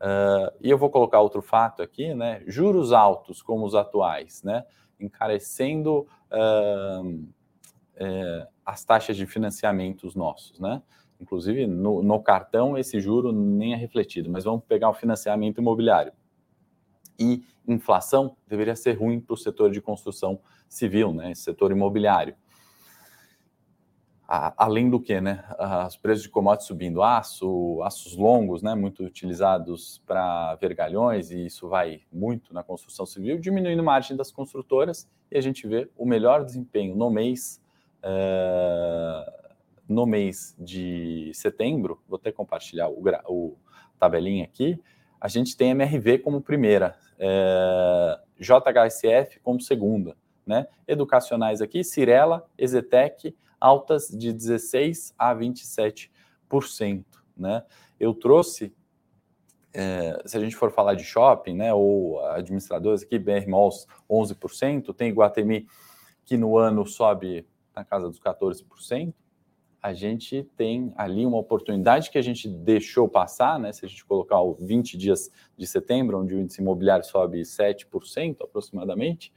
Uh, 0.00 0.56
e 0.62 0.70
eu 0.70 0.78
vou 0.78 0.88
colocar 0.88 1.20
outro 1.20 1.42
fato 1.42 1.82
aqui, 1.82 2.14
né? 2.14 2.42
Juros 2.46 2.94
altos 2.94 3.42
como 3.42 3.66
os 3.66 3.74
atuais, 3.74 4.42
né? 4.42 4.64
Encarecendo 4.98 6.06
uh, 6.32 7.28
uh, 8.00 8.46
as 8.64 8.84
taxas 8.84 9.16
de 9.16 9.26
financiamentos 9.26 10.14
nossos, 10.14 10.58
né? 10.58 10.82
Inclusive 11.20 11.66
no, 11.66 12.02
no 12.02 12.22
cartão 12.22 12.78
esse 12.78 13.00
juro 13.00 13.32
nem 13.32 13.72
é 13.72 13.76
refletido, 13.76 14.30
mas 14.30 14.44
vamos 14.44 14.64
pegar 14.64 14.88
o 14.88 14.94
financiamento 14.94 15.58
imobiliário 15.60 16.12
e 17.18 17.42
inflação 17.66 18.36
deveria 18.46 18.76
ser 18.76 18.92
ruim 18.92 19.20
para 19.20 19.34
o 19.34 19.36
setor 19.36 19.70
de 19.70 19.80
construção 19.80 20.40
civil, 20.68 21.12
né, 21.12 21.34
setor 21.34 21.72
imobiliário. 21.72 22.34
Além 24.30 24.90
do 24.90 25.00
que, 25.00 25.18
né, 25.22 25.42
os 25.86 25.96
preços 25.96 26.22
de 26.22 26.28
commodities 26.28 26.68
subindo, 26.68 27.02
aço, 27.02 27.82
aços 27.82 28.14
longos, 28.14 28.62
né, 28.62 28.74
muito 28.74 29.02
utilizados 29.02 30.02
para 30.06 30.54
vergalhões, 30.56 31.30
e 31.30 31.46
isso 31.46 31.66
vai 31.66 32.02
muito 32.12 32.52
na 32.52 32.62
construção 32.62 33.06
civil, 33.06 33.38
diminuindo 33.38 33.80
a 33.80 33.84
margem 33.84 34.14
das 34.14 34.30
construtoras, 34.30 35.08
e 35.30 35.38
a 35.38 35.40
gente 35.40 35.66
vê 35.66 35.90
o 35.96 36.04
melhor 36.04 36.44
desempenho 36.44 36.94
no 36.94 37.10
mês, 37.10 37.58
uh, 38.04 39.48
no 39.88 40.06
mês 40.06 40.54
de 40.58 41.30
setembro, 41.34 42.02
vou 42.08 42.16
até 42.16 42.30
compartilhar 42.30 42.88
o, 42.88 43.02
o 43.26 43.56
tabelinha 43.98 44.44
aqui, 44.44 44.78
a 45.20 45.26
gente 45.26 45.56
tem 45.56 45.70
MRV 45.70 46.18
como 46.18 46.40
primeira, 46.40 46.96
é, 47.18 48.18
JHSF 48.38 49.40
como 49.40 49.60
segunda, 49.60 50.16
né? 50.46 50.68
Educacionais 50.86 51.60
aqui, 51.60 51.82
Cirela, 51.82 52.48
Exetec, 52.56 53.36
altas 53.60 54.08
de 54.08 54.32
16 54.32 55.14
a 55.18 55.34
27%, 55.34 56.08
né? 57.36 57.64
Eu 57.98 58.14
trouxe, 58.14 58.72
é, 59.74 60.22
se 60.24 60.36
a 60.36 60.40
gente 60.40 60.54
for 60.54 60.70
falar 60.70 60.94
de 60.94 61.02
shopping, 61.02 61.54
né, 61.54 61.74
ou 61.74 62.24
administradores 62.26 63.02
aqui, 63.02 63.18
BR 63.18 63.48
Malls 63.48 63.86
11%, 64.08 64.94
tem 64.94 65.12
Guatemi 65.12 65.66
que 66.24 66.36
no 66.36 66.56
ano 66.56 66.86
sobe 66.86 67.44
na 67.78 67.84
casa 67.84 68.08
dos 68.08 68.18
14%, 68.18 69.14
a 69.80 69.92
gente 69.92 70.42
tem 70.56 70.92
ali 70.96 71.24
uma 71.24 71.38
oportunidade 71.38 72.10
que 72.10 72.18
a 72.18 72.22
gente 72.22 72.48
deixou 72.48 73.08
passar, 73.08 73.58
né? 73.60 73.72
Se 73.72 73.86
a 73.86 73.88
gente 73.88 74.04
colocar 74.04 74.40
o 74.40 74.54
20 74.54 74.98
dias 74.98 75.30
de 75.56 75.66
setembro, 75.66 76.18
onde 76.18 76.34
o 76.34 76.40
índice 76.40 76.60
imobiliário 76.60 77.04
sobe 77.04 77.40
7% 77.42 78.38
aproximadamente, 78.42 79.32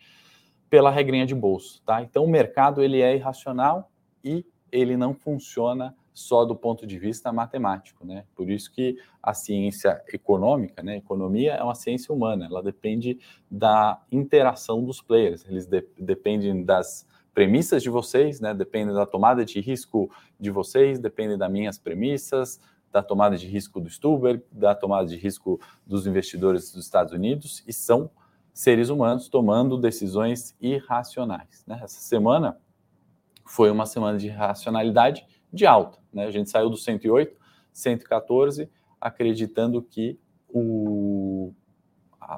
pela 0.68 0.90
regrinha 0.90 1.26
de 1.26 1.36
bolso, 1.36 1.82
tá? 1.84 2.02
Então 2.02 2.24
o 2.24 2.30
mercado 2.30 2.82
ele 2.82 3.02
é 3.02 3.16
irracional 3.16 3.92
e 4.24 4.44
ele 4.72 4.98
não 4.98 5.14
funciona 5.14 5.96
só 6.14 6.44
do 6.44 6.56
ponto 6.56 6.88
de 6.88 6.98
vista 6.98 7.32
matemático, 7.32 8.06
né? 8.06 8.26
Por 8.36 8.50
isso 8.50 8.72
que 8.72 8.98
a 9.22 9.34
ciência 9.34 10.02
econômica, 10.12 10.82
né, 10.82 10.98
economia 10.98 11.54
é 11.54 11.64
uma 11.64 11.76
ciência 11.76 12.14
humana, 12.14 12.48
ela 12.48 12.64
depende 12.64 13.20
da 13.50 14.02
interação 14.12 14.84
dos 14.84 15.02
players, 15.02 15.46
eles 15.46 15.68
de 15.68 15.86
dependem 15.98 16.64
das 16.66 17.08
premissas 17.34 17.82
de 17.82 17.90
vocês, 17.90 18.40
né? 18.40 18.54
Dependem 18.54 18.94
da 18.94 19.06
tomada 19.06 19.46
de 19.46 19.60
risco 19.60 20.10
de 20.40 20.52
vocês, 20.52 21.00
dependem 21.00 21.38
das 21.38 21.52
minhas 21.52 21.78
premissas, 21.78 22.60
da 22.92 23.02
tomada 23.02 23.38
de 23.38 23.48
risco 23.48 23.80
do 23.80 23.90
Stuber, 23.90 24.44
da 24.52 24.76
tomada 24.76 25.08
de 25.08 25.16
risco 25.16 25.60
dos 25.86 26.06
investidores 26.06 26.72
dos 26.72 26.84
Estados 26.84 27.14
Unidos 27.14 27.64
e 27.66 27.72
são 27.72 28.12
seres 28.54 28.90
humanos 28.90 29.30
tomando 29.30 29.78
decisões 29.78 30.56
irracionais. 30.60 31.64
Né? 31.66 31.80
Essa 31.82 32.02
semana 32.02 32.58
foi 33.46 33.72
uma 33.72 33.86
semana 33.86 34.18
de 34.18 34.28
racionalidade 34.28 35.26
de 35.52 35.66
alta. 35.66 36.00
Né? 36.14 36.26
A 36.26 36.32
gente 36.32 36.50
saiu 36.50 36.70
do 36.70 36.78
108, 36.78 37.36
114, 37.72 38.70
acreditando 39.00 39.82
que 39.82 40.20
o, 40.50 41.41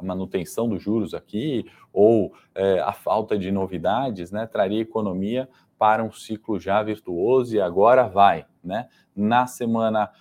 manutenção 0.03 0.67
dos 0.67 0.81
juros 0.81 1.13
aqui 1.13 1.65
ou 1.91 2.33
é, 2.53 2.79
a 2.79 2.93
falta 2.93 3.37
de 3.37 3.51
novidades 3.51 4.31
né, 4.31 4.45
traria 4.45 4.81
economia 4.81 5.49
para 5.77 6.03
um 6.03 6.11
ciclo 6.11 6.59
já 6.59 6.81
virtuoso 6.81 7.55
e 7.55 7.61
agora 7.61 8.07
vai. 8.07 8.45
Né? 8.63 8.87
Na 9.15 9.47
semana 9.47 10.11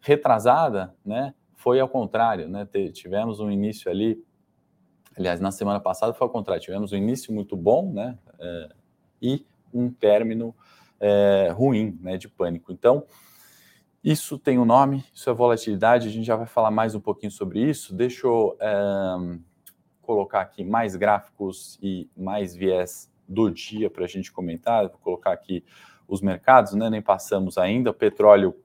retrasada, 0.00 0.94
né, 1.04 1.34
foi 1.54 1.78
ao 1.78 1.88
contrário, 1.88 2.48
né? 2.48 2.66
tivemos 2.92 3.38
um 3.38 3.50
início 3.50 3.90
ali 3.90 4.22
Aliás, 5.16 5.40
na 5.40 5.50
semana 5.50 5.78
passada 5.78 6.14
foi 6.14 6.26
ao 6.26 6.30
contrário, 6.30 6.62
tivemos 6.62 6.92
um 6.92 6.96
início 6.96 7.32
muito 7.32 7.56
bom, 7.56 7.92
né? 7.92 8.18
É, 8.38 8.68
e 9.20 9.46
um 9.72 9.90
término 9.90 10.54
é, 10.98 11.50
ruim, 11.54 11.98
né? 12.00 12.16
De 12.16 12.28
pânico. 12.28 12.72
Então, 12.72 13.04
isso 14.02 14.38
tem 14.38 14.58
um 14.58 14.64
nome, 14.64 15.04
isso 15.14 15.30
é 15.30 15.32
volatilidade, 15.32 16.08
a 16.08 16.10
gente 16.10 16.26
já 16.26 16.36
vai 16.36 16.46
falar 16.46 16.70
mais 16.70 16.94
um 16.94 17.00
pouquinho 17.00 17.30
sobre 17.30 17.60
isso. 17.60 17.94
Deixa 17.94 18.26
eu 18.26 18.56
é, 18.60 19.38
colocar 20.00 20.40
aqui 20.40 20.64
mais 20.64 20.96
gráficos 20.96 21.78
e 21.80 22.10
mais 22.16 22.54
viés 22.54 23.10
do 23.28 23.48
dia 23.50 23.88
para 23.88 24.04
a 24.04 24.08
gente 24.08 24.32
comentar. 24.32 24.88
Vou 24.88 24.98
colocar 24.98 25.32
aqui 25.32 25.64
os 26.08 26.20
mercados, 26.20 26.72
né? 26.74 26.90
Nem 26.90 27.00
passamos 27.00 27.56
ainda. 27.56 27.90
O 27.90 27.94
petróleo 27.94 28.56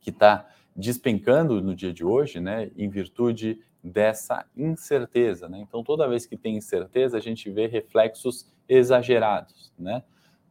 que 0.00 0.10
está 0.10 0.46
despencando 0.74 1.62
no 1.62 1.74
dia 1.74 1.92
de 1.92 2.04
hoje, 2.04 2.40
né? 2.40 2.70
Em 2.76 2.88
virtude 2.88 3.60
dessa 3.82 4.44
incerteza. 4.56 5.48
Né? 5.48 5.60
Então, 5.60 5.82
toda 5.82 6.08
vez 6.08 6.26
que 6.26 6.36
tem 6.36 6.56
incerteza, 6.56 7.16
a 7.16 7.20
gente 7.20 7.48
vê 7.50 7.66
reflexos 7.66 8.52
exagerados. 8.68 9.72
Né? 9.78 10.02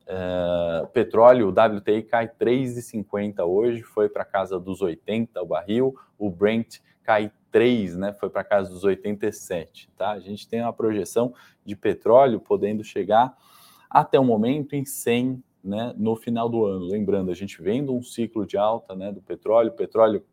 Uh, 0.07 0.85
petróleo, 0.87 1.47
o 1.47 1.49
WTI 1.49 2.03
cai 2.03 2.27
3,50 2.27 3.43
hoje, 3.43 3.81
foi 3.81 4.07
para 4.07 4.23
casa 4.23 4.59
dos 4.59 4.81
80 4.81 5.41
o 5.41 5.45
barril, 5.47 5.95
o 6.17 6.29
Brent 6.29 6.77
cai 7.01 7.31
3, 7.51 7.95
né? 7.97 8.13
Foi 8.13 8.29
para 8.29 8.43
casa 8.43 8.69
dos 8.69 8.83
87, 8.83 9.89
tá? 9.97 10.11
A 10.11 10.19
gente 10.19 10.47
tem 10.47 10.61
uma 10.61 10.73
projeção 10.73 11.33
de 11.65 11.75
petróleo 11.75 12.39
podendo 12.39 12.83
chegar 12.83 13.35
até 13.89 14.19
o 14.19 14.23
momento 14.25 14.75
em 14.75 14.85
100, 14.85 15.43
né, 15.63 15.93
no 15.95 16.15
final 16.15 16.49
do 16.49 16.65
ano. 16.65 16.85
Lembrando, 16.85 17.31
a 17.31 17.33
gente 17.33 17.61
vendo 17.61 17.95
um 17.95 18.03
ciclo 18.03 18.45
de 18.45 18.57
alta, 18.57 18.95
né, 18.95 19.11
do 19.11 19.21
petróleo, 19.21 19.69
o 19.69 19.75
petróleo 19.75 20.23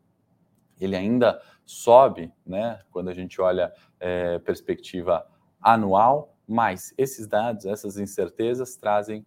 ele 0.80 0.96
ainda 0.96 1.40
sobe, 1.64 2.32
né, 2.44 2.80
quando 2.90 3.08
a 3.08 3.14
gente 3.14 3.40
olha 3.40 3.72
é, 4.00 4.38
perspectiva 4.40 5.24
anual, 5.60 6.34
mas 6.46 6.92
esses 6.98 7.26
dados, 7.26 7.66
essas 7.66 7.96
incertezas 7.98 8.76
trazem 8.76 9.24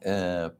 é, 0.00 0.50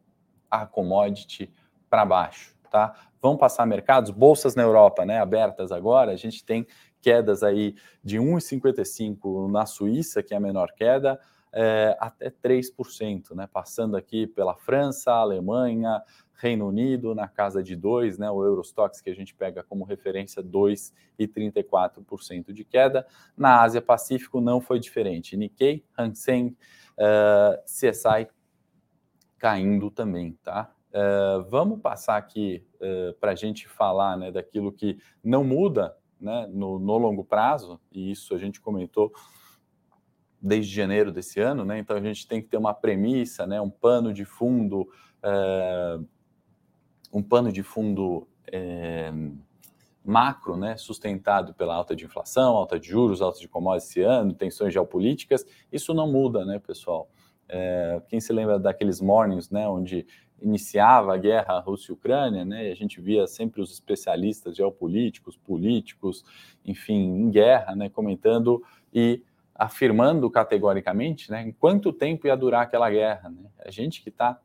a 0.50 0.66
commodity 0.66 1.52
para 1.88 2.04
baixo, 2.04 2.54
tá? 2.70 2.94
Vão 3.20 3.36
passar 3.36 3.66
mercados, 3.66 4.10
bolsas 4.10 4.54
na 4.54 4.62
Europa, 4.62 5.04
né, 5.04 5.20
abertas 5.20 5.72
agora, 5.72 6.12
a 6.12 6.16
gente 6.16 6.44
tem 6.44 6.66
quedas 7.00 7.42
aí 7.42 7.74
de 8.02 8.18
1,55 8.18 9.50
na 9.50 9.66
Suíça, 9.66 10.22
que 10.22 10.34
é 10.34 10.36
a 10.36 10.40
menor 10.40 10.72
queda, 10.72 11.18
é, 11.52 11.96
até 11.98 12.30
3%, 12.30 13.34
né? 13.34 13.48
Passando 13.52 13.96
aqui 13.96 14.26
pela 14.26 14.54
França, 14.54 15.12
Alemanha, 15.12 16.00
Reino 16.40 16.66
Unido 16.68 17.14
na 17.14 17.28
casa 17.28 17.62
de 17.62 17.76
2, 17.76 18.16
né, 18.18 18.30
o 18.30 18.42
Eurostox 18.42 19.02
que 19.02 19.10
a 19.10 19.14
gente 19.14 19.34
pega 19.34 19.62
como 19.62 19.84
referência 19.84 20.42
2,34% 20.42 22.50
de 22.52 22.64
queda. 22.64 23.06
Na 23.36 23.60
Ásia 23.60 23.82
Pacífico 23.82 24.40
não 24.40 24.60
foi 24.60 24.80
diferente. 24.80 25.36
Nikkei, 25.36 25.84
Hang 25.98 26.16
Seng, 26.16 26.48
uh, 26.48 26.56
eh, 26.98 27.62
CSI 27.66 28.28
caindo 29.40 29.90
também, 29.90 30.38
tá? 30.44 30.70
Uh, 30.90 31.42
vamos 31.48 31.80
passar 31.80 32.16
aqui 32.16 32.64
uh, 32.74 32.84
eh, 32.84 33.14
para 33.18 33.30
a 33.30 33.34
gente 33.34 33.66
falar 33.68 34.16
né, 34.16 34.30
daquilo 34.30 34.72
que 34.72 34.98
não 35.22 35.42
muda 35.42 35.96
né, 36.20 36.48
no, 36.52 36.78
no 36.78 36.98
longo 36.98 37.24
prazo, 37.24 37.80
e 37.90 38.10
isso 38.10 38.34
a 38.34 38.38
gente 38.38 38.60
comentou 38.60 39.12
desde 40.42 40.74
janeiro 40.74 41.10
desse 41.10 41.40
ano, 41.40 41.64
né? 41.64 41.78
Então 41.78 41.96
a 41.96 42.00
gente 42.00 42.26
tem 42.26 42.42
que 42.42 42.48
ter 42.48 42.56
uma 42.56 42.74
premissa, 42.74 43.46
né? 43.46 43.60
Um 43.60 43.70
pano 43.70 44.12
de 44.12 44.24
fundo 44.24 44.82
uh, 45.22 46.06
um 47.12 47.22
pano 47.22 47.52
de 47.52 47.62
fundo 47.62 48.26
macro, 50.04 50.56
né, 50.56 50.76
sustentado 50.76 51.54
pela 51.54 51.74
alta 51.74 51.94
de 51.94 52.04
inflação, 52.04 52.56
alta 52.56 52.80
de 52.80 52.88
juros, 52.88 53.22
alta 53.22 53.38
de 53.38 53.46
commodities 53.46 53.90
esse 53.90 54.02
ano, 54.02 54.34
tensões 54.34 54.72
geopolíticas, 54.72 55.46
isso 55.70 55.94
não 55.94 56.10
muda, 56.10 56.44
né, 56.44 56.58
pessoal? 56.58 57.08
É, 57.52 58.00
quem 58.08 58.20
se 58.20 58.32
lembra 58.32 58.58
daqueles 58.58 59.00
mornings, 59.00 59.50
né, 59.50 59.66
onde 59.68 60.06
iniciava 60.40 61.14
a 61.14 61.18
guerra 61.18 61.58
Rússia 61.58 61.92
e 61.92 61.94
Ucrânia, 61.94 62.44
né, 62.44 62.68
e 62.68 62.72
a 62.72 62.74
gente 62.74 63.00
via 63.00 63.26
sempre 63.26 63.60
os 63.60 63.72
especialistas 63.72 64.56
geopolíticos, 64.56 65.36
políticos, 65.36 66.24
enfim, 66.64 66.94
em 66.94 67.30
guerra, 67.30 67.74
né, 67.74 67.88
comentando 67.88 68.62
e 68.94 69.22
afirmando 69.54 70.30
categoricamente, 70.30 71.30
né, 71.30 71.42
em 71.42 71.52
quanto 71.52 71.92
tempo 71.92 72.26
ia 72.26 72.36
durar 72.36 72.62
aquela 72.62 72.88
guerra, 72.88 73.28
né? 73.28 73.50
A 73.58 73.70
gente 73.70 74.02
que 74.02 74.08
está 74.08 74.40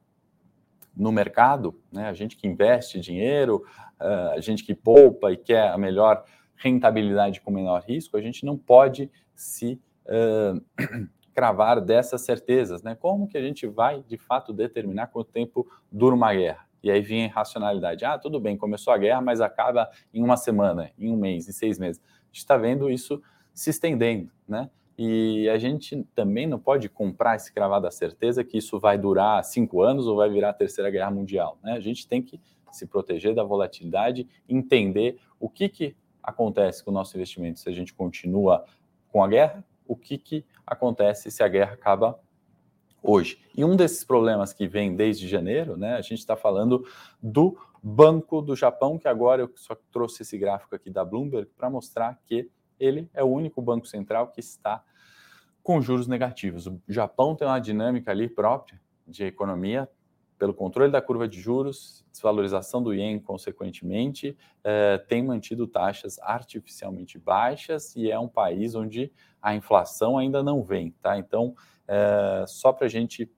no 0.95 1.11
mercado, 1.11 1.79
né? 1.91 2.07
a 2.07 2.13
gente 2.13 2.37
que 2.37 2.47
investe 2.47 2.99
dinheiro, 2.99 3.65
uh, 3.99 4.31
a 4.35 4.39
gente 4.39 4.63
que 4.63 4.73
poupa 4.73 5.31
e 5.31 5.37
quer 5.37 5.69
a 5.69 5.77
melhor 5.77 6.23
rentabilidade 6.55 7.41
com 7.41 7.51
menor 7.51 7.83
risco, 7.85 8.15
a 8.15 8.21
gente 8.21 8.45
não 8.45 8.57
pode 8.57 9.11
se 9.35 9.81
uh, 10.05 10.61
cravar 11.35 11.81
dessas 11.81 12.21
certezas. 12.21 12.81
Né? 12.81 12.95
Como 12.95 13.27
que 13.27 13.37
a 13.37 13.41
gente 13.41 13.67
vai, 13.67 14.01
de 14.01 14.17
fato, 14.17 14.53
determinar 14.53 15.07
quanto 15.07 15.31
tempo 15.31 15.67
dura 15.91 16.15
uma 16.15 16.33
guerra? 16.33 16.65
E 16.81 16.89
aí 16.89 17.01
vem 17.01 17.25
a 17.25 17.29
racionalidade. 17.29 18.05
Ah, 18.05 18.17
tudo 18.17 18.39
bem, 18.39 18.55
começou 18.55 18.93
a 18.93 18.97
guerra, 18.97 19.19
mas 19.19 19.41
acaba 19.41 19.89
em 20.13 20.23
uma 20.23 20.37
semana, 20.37 20.91
em 20.97 21.11
um 21.11 21.17
mês, 21.17 21.49
em 21.49 21.51
seis 21.51 21.77
meses. 21.77 22.01
A 22.05 22.27
gente 22.27 22.37
está 22.37 22.55
vendo 22.55 22.89
isso 22.89 23.21
se 23.53 23.69
estendendo, 23.69 24.31
né? 24.47 24.69
E 24.97 25.49
a 25.49 25.57
gente 25.57 26.07
também 26.15 26.47
não 26.47 26.57
pode 26.57 26.87
comprar 26.87 27.35
esse 27.35 27.51
cravado 27.51 27.83
da 27.83 27.91
certeza 27.91 28.45
que 28.45 28.57
isso 28.57 28.79
vai 28.79 28.97
durar 28.97 29.43
cinco 29.43 29.81
anos 29.81 30.07
ou 30.07 30.15
vai 30.15 30.29
virar 30.29 30.51
a 30.51 30.53
terceira 30.53 30.89
guerra 30.89 31.11
mundial. 31.11 31.57
Né? 31.61 31.73
A 31.73 31.81
gente 31.81 32.07
tem 32.07 32.21
que 32.21 32.39
se 32.71 32.85
proteger 32.85 33.35
da 33.35 33.43
volatilidade, 33.43 34.25
entender 34.47 35.19
o 35.37 35.49
que, 35.49 35.67
que 35.67 35.95
acontece 36.23 36.83
com 36.83 36.91
o 36.91 36.93
nosso 36.93 37.17
investimento 37.17 37.59
se 37.59 37.67
a 37.67 37.73
gente 37.73 37.93
continua 37.93 38.63
com 39.09 39.23
a 39.23 39.27
guerra, 39.27 39.65
o 39.87 39.95
que, 39.95 40.17
que 40.17 40.45
acontece 40.65 41.29
se 41.31 41.43
a 41.43 41.47
guerra 41.47 41.73
acaba 41.73 42.19
hoje. 43.01 43.39
E 43.55 43.63
um 43.63 43.75
desses 43.75 44.03
problemas 44.03 44.51
que 44.51 44.67
vem 44.67 44.95
desde 44.95 45.27
janeiro, 45.27 45.77
né, 45.77 45.95
a 45.95 46.01
gente 46.01 46.19
está 46.19 46.35
falando 46.35 46.85
do 47.21 47.57
Banco 47.81 48.41
do 48.41 48.55
Japão, 48.55 48.97
que 48.97 49.07
agora 49.07 49.43
eu 49.43 49.51
só 49.55 49.77
trouxe 49.91 50.23
esse 50.23 50.37
gráfico 50.37 50.75
aqui 50.75 50.89
da 50.89 51.05
Bloomberg 51.05 51.49
para 51.55 51.69
mostrar 51.69 52.19
que 52.25 52.49
ele 52.79 53.09
é 53.13 53.23
o 53.23 53.27
único 53.27 53.61
banco 53.61 53.85
central 53.85 54.29
que 54.29 54.39
está 54.39 54.83
com 55.61 55.81
juros 55.81 56.07
negativos. 56.07 56.67
O 56.67 56.81
Japão 56.87 57.35
tem 57.35 57.47
uma 57.47 57.59
dinâmica 57.59 58.11
ali 58.11 58.27
própria 58.27 58.81
de 59.07 59.23
economia 59.23 59.87
pelo 60.37 60.53
controle 60.53 60.91
da 60.91 61.01
curva 61.01 61.27
de 61.27 61.39
juros, 61.39 62.05
desvalorização 62.11 62.81
do 62.83 62.93
ien, 62.93 63.19
consequentemente, 63.19 64.37
eh, 64.63 64.97
tem 65.07 65.23
mantido 65.23 65.67
taxas 65.67 66.19
artificialmente 66.19 67.17
baixas 67.17 67.95
e 67.95 68.11
é 68.11 68.19
um 68.19 68.27
país 68.27 68.75
onde 68.75 69.11
a 69.41 69.55
inflação 69.55 70.17
ainda 70.17 70.43
não 70.43 70.63
vem, 70.63 70.91
tá? 71.01 71.17
Então, 71.17 71.55
eh, 71.87 72.43
só 72.47 72.73
para 72.73 72.85
a 72.85 72.89
gente 72.89 73.31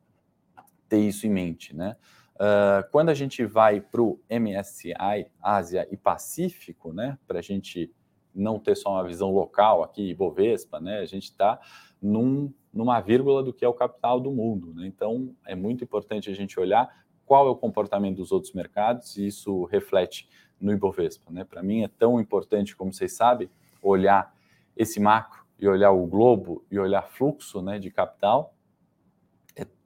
ter 0.90 1.00
isso 1.00 1.28
em 1.28 1.30
mente, 1.30 1.76
né? 1.76 1.96
Uh, 2.38 2.88
quando 2.92 3.10
a 3.10 3.16
gente 3.16 3.44
vai 3.44 3.82
para 3.82 4.00
o 4.00 4.20
MSCI 4.30 5.26
Ásia 5.42 5.88
e 5.90 5.98
Pacífico, 5.98 6.94
né, 6.94 7.18
para 7.28 7.40
a 7.40 7.42
gente 7.42 7.92
não 8.34 8.60
ter 8.60 8.76
só 8.76 8.92
uma 8.92 9.04
visão 9.04 9.32
local 9.32 9.82
aqui, 9.82 10.14
Bovespa, 10.14 10.80
né, 10.80 11.00
a 11.00 11.06
gente 11.06 11.24
está 11.24 11.60
num, 12.02 12.54
numa 12.74 13.00
vírgula 13.00 13.44
do 13.44 13.54
que 13.54 13.66
é 13.66 13.68
o 13.68 13.74
capital 13.74 14.20
do 14.20 14.32
mundo. 14.32 14.74
Né? 14.74 14.88
Então, 14.88 15.36
é 15.46 15.56
muito 15.56 15.84
importante 15.84 16.30
a 16.30 16.34
gente 16.34 16.60
olhar 16.60 17.06
qual 17.26 17.48
é 17.48 17.50
o 17.50 17.56
comportamento 17.56 18.18
dos 18.18 18.32
outros 18.32 18.54
mercados 18.54 19.18
e 19.18 19.28
isso 19.28 19.66
reflete 19.66 20.30
no 20.60 20.72
Ibovespa. 20.72 21.32
Né? 21.32 21.44
Para 21.44 21.62
mim 21.62 21.84
é 21.84 21.88
tão 21.88 22.20
importante, 22.20 22.76
como 22.76 22.94
vocês 22.94 23.14
sabem, 23.14 23.50
olhar 23.82 24.34
esse 24.76 25.00
macro 25.00 25.46
e 25.60 25.68
olhar 25.68 25.92
o 25.92 26.06
globo 26.06 26.64
e 26.72 26.80
olhar 26.80 27.04
fluxo 27.04 27.62
né, 27.62 27.80
de 27.80 27.90
capital 27.90 28.54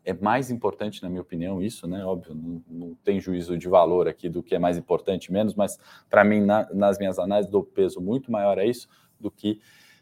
é 0.04 0.14
mais 0.14 0.50
importante, 0.50 1.02
na 1.04 1.10
minha 1.10 1.22
opinião, 1.22 1.62
isso, 1.62 1.88
né? 1.88 2.04
Óbvio, 2.04 2.34
não, 2.34 2.64
não 2.68 2.96
tem 3.04 3.20
juízo 3.20 3.58
de 3.58 3.68
valor 3.68 4.08
aqui 4.08 4.28
do 4.30 4.42
que 4.42 4.56
é 4.56 4.60
mais 4.60 4.78
importante 4.78 5.32
menos, 5.32 5.54
mas 5.54 5.78
para 6.10 6.24
mim, 6.24 6.42
na, 6.42 6.68
nas 6.74 6.98
minhas 6.98 7.20
análises, 7.20 7.52
dou 7.52 7.64
peso 7.64 8.02
muito 8.02 8.32
maior 8.32 8.58
a 8.58 8.66
isso 8.66 8.88
do 9.20 9.30
que 9.30 9.62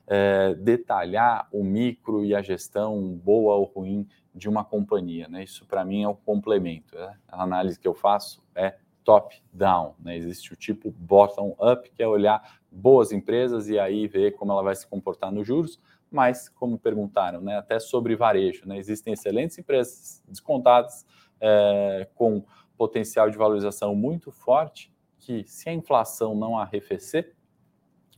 é, 0.09 0.53
detalhar 0.55 1.47
o 1.51 1.63
micro 1.63 2.25
e 2.25 2.35
a 2.35 2.41
gestão 2.41 3.01
boa 3.13 3.55
ou 3.55 3.63
ruim 3.63 4.07
de 4.35 4.49
uma 4.49 4.65
companhia, 4.65 5.27
né? 5.27 5.43
Isso 5.43 5.65
para 5.65 5.85
mim 5.85 6.03
é 6.03 6.09
um 6.09 6.15
complemento. 6.15 6.97
Né? 6.97 7.15
A 7.27 7.43
análise 7.43 7.79
que 7.79 7.87
eu 7.87 7.93
faço 7.93 8.43
é 8.53 8.75
top-down, 9.03 9.95
né? 9.99 10.17
Existe 10.17 10.51
o 10.51 10.55
tipo 10.55 10.91
bottom-up, 10.91 11.89
que 11.91 12.03
é 12.03 12.07
olhar 12.07 12.59
boas 12.71 13.11
empresas 13.11 13.69
e 13.69 13.79
aí 13.79 14.07
ver 14.07 14.35
como 14.35 14.51
ela 14.51 14.63
vai 14.63 14.75
se 14.75 14.87
comportar 14.87 15.31
nos 15.31 15.47
juros 15.47 15.79
mas, 16.11 16.49
como 16.49 16.77
perguntaram, 16.77 17.39
né, 17.39 17.57
até 17.57 17.79
sobre 17.79 18.15
varejo, 18.15 18.67
né, 18.67 18.77
existem 18.77 19.13
excelentes 19.13 19.57
empresas 19.57 20.23
descontadas 20.27 21.05
é, 21.39 22.07
com 22.15 22.43
potencial 22.77 23.29
de 23.29 23.37
valorização 23.37 23.93
muito 23.93 24.31
forte, 24.31 24.91
que 25.19 25.43
se 25.45 25.69
a 25.69 25.73
inflação 25.73 26.35
não 26.35 26.57
arrefecer, 26.57 27.35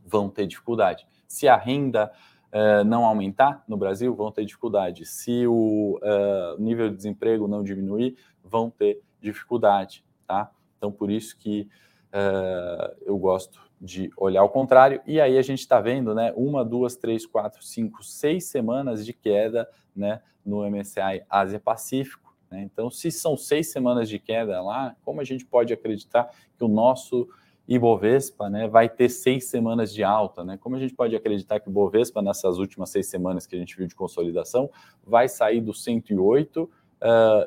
vão 0.05 0.29
ter 0.29 0.47
dificuldade. 0.47 1.05
Se 1.31 1.47
a 1.47 1.55
renda 1.55 2.11
é, 2.51 2.83
não 2.83 3.05
aumentar 3.05 3.63
no 3.67 3.77
Brasil, 3.77 4.13
vão 4.13 4.31
ter 4.31 4.43
dificuldade. 4.43 5.05
Se 5.05 5.47
o 5.47 5.97
é, 6.03 6.55
nível 6.59 6.89
de 6.89 6.97
desemprego 6.97 7.47
não 7.47 7.63
diminuir, 7.63 8.17
vão 8.43 8.69
ter 8.69 9.01
dificuldade, 9.21 10.03
tá? 10.27 10.51
Então, 10.77 10.91
por 10.91 11.09
isso 11.09 11.37
que 11.37 11.69
é, 12.11 12.95
eu 13.05 13.17
gosto 13.17 13.61
de 13.79 14.11
olhar 14.17 14.41
ao 14.41 14.49
contrário, 14.49 15.01
e 15.07 15.19
aí 15.19 15.37
a 15.37 15.41
gente 15.41 15.59
está 15.59 15.79
vendo 15.79 16.13
né, 16.13 16.33
uma, 16.35 16.63
duas, 16.63 16.95
três, 16.95 17.25
quatro, 17.25 17.63
cinco, 17.63 18.03
seis 18.03 18.45
semanas 18.45 19.05
de 19.05 19.13
queda 19.13 19.67
né, 19.95 20.21
no 20.45 20.69
MSCI 20.69 21.23
Ásia 21.29 21.59
Pacífico. 21.59 22.35
Né? 22.49 22.61
Então, 22.61 22.91
se 22.91 23.09
são 23.09 23.37
seis 23.37 23.71
semanas 23.71 24.09
de 24.09 24.19
queda 24.19 24.61
lá, 24.61 24.95
como 25.03 25.21
a 25.21 25.23
gente 25.23 25.45
pode 25.45 25.73
acreditar 25.73 26.29
que 26.57 26.63
o 26.63 26.67
nosso 26.67 27.27
Ibovespa 27.75 28.49
né, 28.49 28.67
vai 28.67 28.89
ter 28.89 29.07
seis 29.07 29.45
semanas 29.45 29.93
de 29.93 30.03
alta? 30.03 30.43
Né? 30.43 30.57
Como 30.57 30.75
a 30.75 30.79
gente 30.79 30.93
pode 30.93 31.15
acreditar 31.15 31.59
que 31.59 31.69
o 31.69 31.71
Ibovespa, 31.71 32.21
nessas 32.21 32.57
últimas 32.57 32.89
seis 32.89 33.07
semanas 33.07 33.47
que 33.47 33.55
a 33.55 33.59
gente 33.59 33.77
viu 33.77 33.87
de 33.87 33.95
consolidação, 33.95 34.69
vai 35.05 35.29
sair 35.29 35.61
do 35.61 35.73
108 35.73 36.63
uh, 36.63 36.69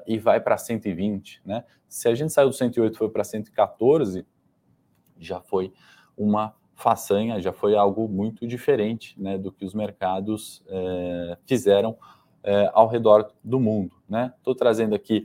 e 0.06 0.18
vai 0.18 0.40
para 0.40 0.56
120? 0.56 1.42
Né? 1.44 1.64
Se 1.88 2.08
a 2.08 2.14
gente 2.14 2.32
saiu 2.32 2.48
do 2.48 2.54
108 2.54 2.94
e 2.94 2.96
foi 2.96 3.10
para 3.10 3.22
114, 3.22 4.26
já 5.18 5.40
foi 5.40 5.72
uma 6.16 6.54
façanha, 6.74 7.40
já 7.40 7.52
foi 7.52 7.76
algo 7.76 8.08
muito 8.08 8.46
diferente 8.46 9.20
né, 9.20 9.38
do 9.38 9.52
que 9.52 9.64
os 9.64 9.74
mercados 9.74 10.62
é, 10.66 11.38
fizeram 11.46 11.96
é, 12.42 12.70
ao 12.72 12.88
redor 12.88 13.30
do 13.42 13.60
mundo. 13.60 13.94
Estou 14.38 14.54
né? 14.54 14.58
trazendo 14.58 14.94
aqui 14.94 15.24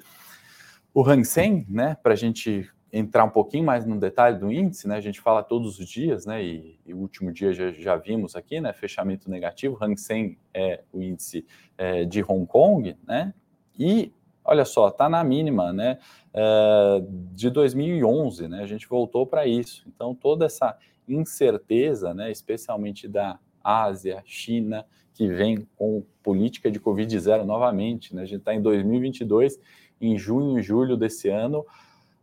o 0.94 1.08
Hang 1.08 1.26
Seng, 1.26 1.66
né, 1.70 1.98
para 2.04 2.14
a 2.14 2.16
gente 2.16 2.70
entrar 2.92 3.24
um 3.24 3.30
pouquinho 3.30 3.64
mais 3.64 3.86
no 3.86 4.00
detalhe 4.00 4.38
do 4.38 4.52
índice, 4.52 4.88
né? 4.88 4.96
A 4.96 5.02
gente 5.02 5.20
fala 5.20 5.44
todos 5.44 5.80
os 5.80 5.88
dias, 5.88 6.26
né? 6.26 6.44
E, 6.44 6.80
e 6.86 6.94
o 6.94 6.98
último 6.98 7.32
dia 7.32 7.54
já, 7.54 7.72
já, 7.72 7.96
vimos 7.96 8.36
aqui, 8.36 8.60
né? 8.60 8.74
Fechamento 8.74 9.30
negativo. 9.30 9.78
Hang 9.82 10.00
Seng 10.00 10.38
é 10.54 10.84
o 10.92 11.02
índice 11.02 11.46
é, 11.78 12.06
de 12.06 12.24
Hong 12.24 12.46
Kong, 12.46 12.96
né? 13.08 13.34
E 13.78 14.12
olha 14.44 14.66
só, 14.66 14.88
está 14.88 15.08
na 15.08 15.24
mínima, 15.24 15.72
né? 15.72 16.00
É, 16.34 17.04
de 17.34 17.50
2011, 17.50 18.48
né? 18.48 18.62
A 18.62 18.68
gente 18.68 18.88
voltou 18.88 19.26
para 19.26 19.46
isso. 19.46 19.84
Então 19.88 20.16
toda 20.16 20.46
essa 20.46 20.78
incerteza, 21.08 22.14
né, 22.14 22.32
especialmente 22.32 23.08
da 23.08 23.40
Ásia, 23.64 24.22
China, 24.26 24.86
que 25.14 25.28
vem 25.28 25.68
com 25.76 26.04
política 26.24 26.72
de 26.72 26.80
Covid 26.80 27.20
zero 27.20 27.46
novamente. 27.46 28.16
Né? 28.16 28.22
A 28.22 28.26
gente 28.26 28.40
está 28.40 28.54
em 28.54 28.62
2022, 28.62 29.60
em 30.00 30.18
junho 30.18 30.60
e 30.60 30.62
julho 30.62 30.96
desse 30.96 31.30
ano, 31.30 31.66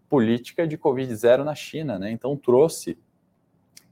política 0.08 0.66
de 0.66 0.76
Covid 0.76 1.14
zero 1.14 1.44
na 1.44 1.54
China. 1.54 1.98
Né? 1.98 2.10
Então, 2.10 2.36
trouxe 2.36 2.98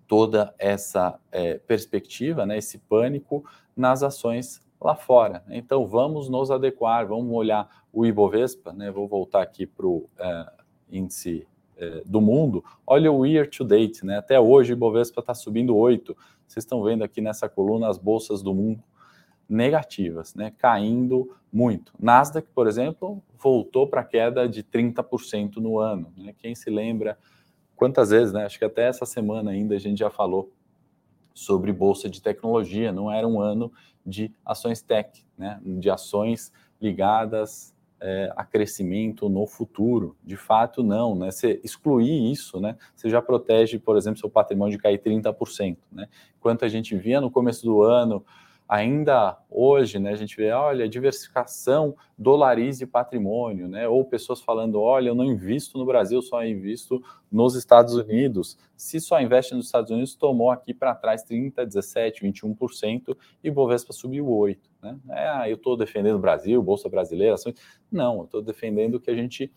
toda 0.06 0.54
essa 0.58 1.18
é, 1.32 1.58
perspectiva, 1.58 2.44
né, 2.44 2.58
esse 2.58 2.78
pânico 2.78 3.44
nas 3.76 4.02
ações 4.02 4.60
lá 4.80 4.94
fora. 4.94 5.42
Né? 5.46 5.56
Então, 5.58 5.86
vamos 5.86 6.28
nos 6.28 6.50
adequar, 6.50 7.06
vamos 7.06 7.34
olhar 7.34 7.68
o 7.92 8.04
Ibovespa, 8.04 8.72
né? 8.72 8.90
vou 8.90 9.08
voltar 9.08 9.42
aqui 9.42 9.66
para 9.66 9.86
o 9.86 10.08
é, 10.18 10.52
índice 10.90 11.46
é, 11.76 12.02
do 12.04 12.20
mundo, 12.20 12.64
olha 12.86 13.10
o 13.10 13.26
year 13.26 13.48
to 13.48 13.64
date, 13.64 14.06
né? 14.06 14.18
Até 14.18 14.38
hoje 14.38 14.72
o 14.72 14.74
Ibovespa 14.74 15.18
está 15.20 15.34
subindo 15.34 15.76
8. 15.76 16.16
Vocês 16.46 16.64
estão 16.64 16.80
vendo 16.84 17.02
aqui 17.02 17.20
nessa 17.20 17.48
coluna 17.48 17.88
as 17.88 17.98
bolsas 17.98 18.42
do 18.42 18.54
mundo 18.54 18.80
negativas, 19.48 20.34
né? 20.34 20.52
Caindo 20.58 21.34
muito. 21.52 21.92
Nasdaq, 21.98 22.48
por 22.54 22.66
exemplo, 22.66 23.22
voltou 23.38 23.86
para 23.86 24.04
queda 24.04 24.48
de 24.48 24.62
30% 24.62 25.56
no 25.56 25.78
ano. 25.78 26.12
Né? 26.16 26.34
Quem 26.38 26.54
se 26.54 26.70
lembra 26.70 27.18
quantas 27.76 28.10
vezes, 28.10 28.32
né? 28.32 28.44
Acho 28.44 28.58
que 28.58 28.64
até 28.64 28.88
essa 28.88 29.06
semana 29.06 29.50
ainda 29.50 29.74
a 29.74 29.78
gente 29.78 29.98
já 29.98 30.10
falou 30.10 30.52
sobre 31.32 31.72
bolsa 31.72 32.08
de 32.08 32.22
tecnologia. 32.22 32.92
Não 32.92 33.10
era 33.10 33.26
um 33.26 33.40
ano 33.40 33.72
de 34.04 34.32
ações 34.44 34.82
tech, 34.82 35.24
né? 35.36 35.60
De 35.64 35.90
ações 35.90 36.52
ligadas 36.80 37.74
é, 38.00 38.30
a 38.36 38.44
crescimento 38.44 39.28
no 39.30 39.46
futuro. 39.46 40.14
De 40.22 40.36
fato, 40.36 40.82
não. 40.82 41.14
Né? 41.14 41.30
Você 41.30 41.60
excluir 41.64 42.30
isso, 42.30 42.60
né? 42.60 42.76
você 42.94 43.08
já 43.08 43.22
protege, 43.22 43.78
por 43.78 43.96
exemplo, 43.96 44.20
seu 44.20 44.28
patrimônio 44.28 44.76
de 44.76 44.82
cair 44.82 44.98
30%. 44.98 45.78
Né? 45.90 46.06
Enquanto 46.38 46.64
a 46.64 46.68
gente 46.68 46.94
via 46.96 47.20
no 47.20 47.30
começo 47.30 47.64
do 47.64 47.82
ano 47.82 48.24
ainda 48.68 49.38
hoje, 49.50 49.98
né, 49.98 50.12
a 50.12 50.16
gente 50.16 50.36
vê, 50.36 50.50
olha, 50.50 50.88
diversificação 50.88 51.94
dolarize 52.16 52.86
patrimônio, 52.86 53.68
né? 53.68 53.86
Ou 53.86 54.04
pessoas 54.04 54.40
falando, 54.40 54.80
olha, 54.80 55.08
eu 55.08 55.14
não 55.14 55.24
invisto 55.24 55.78
no 55.78 55.84
Brasil, 55.84 56.22
só 56.22 56.44
invisto 56.44 57.02
nos 57.30 57.54
Estados 57.54 57.94
Unidos. 57.94 58.58
Se 58.76 59.00
só 59.00 59.20
investe 59.20 59.54
nos 59.54 59.66
Estados 59.66 59.90
Unidos, 59.90 60.14
tomou 60.14 60.50
aqui 60.50 60.72
para 60.72 60.94
trás 60.94 61.22
30, 61.22 61.64
17, 61.66 62.22
21% 62.22 63.16
e 63.42 63.50
Bovespa 63.50 63.92
subiu 63.92 64.28
8, 64.28 64.70
né? 64.82 64.98
É, 65.10 65.28
ah, 65.28 65.48
eu 65.48 65.56
estou 65.56 65.76
defendendo 65.76 66.16
o 66.16 66.20
Brasil, 66.20 66.62
bolsa 66.62 66.88
brasileira, 66.88 67.34
ações. 67.34 67.56
Não, 67.90 68.18
eu 68.18 68.24
estou 68.24 68.42
defendendo 68.42 68.98
que 68.98 69.10
a 69.10 69.14
gente 69.14 69.52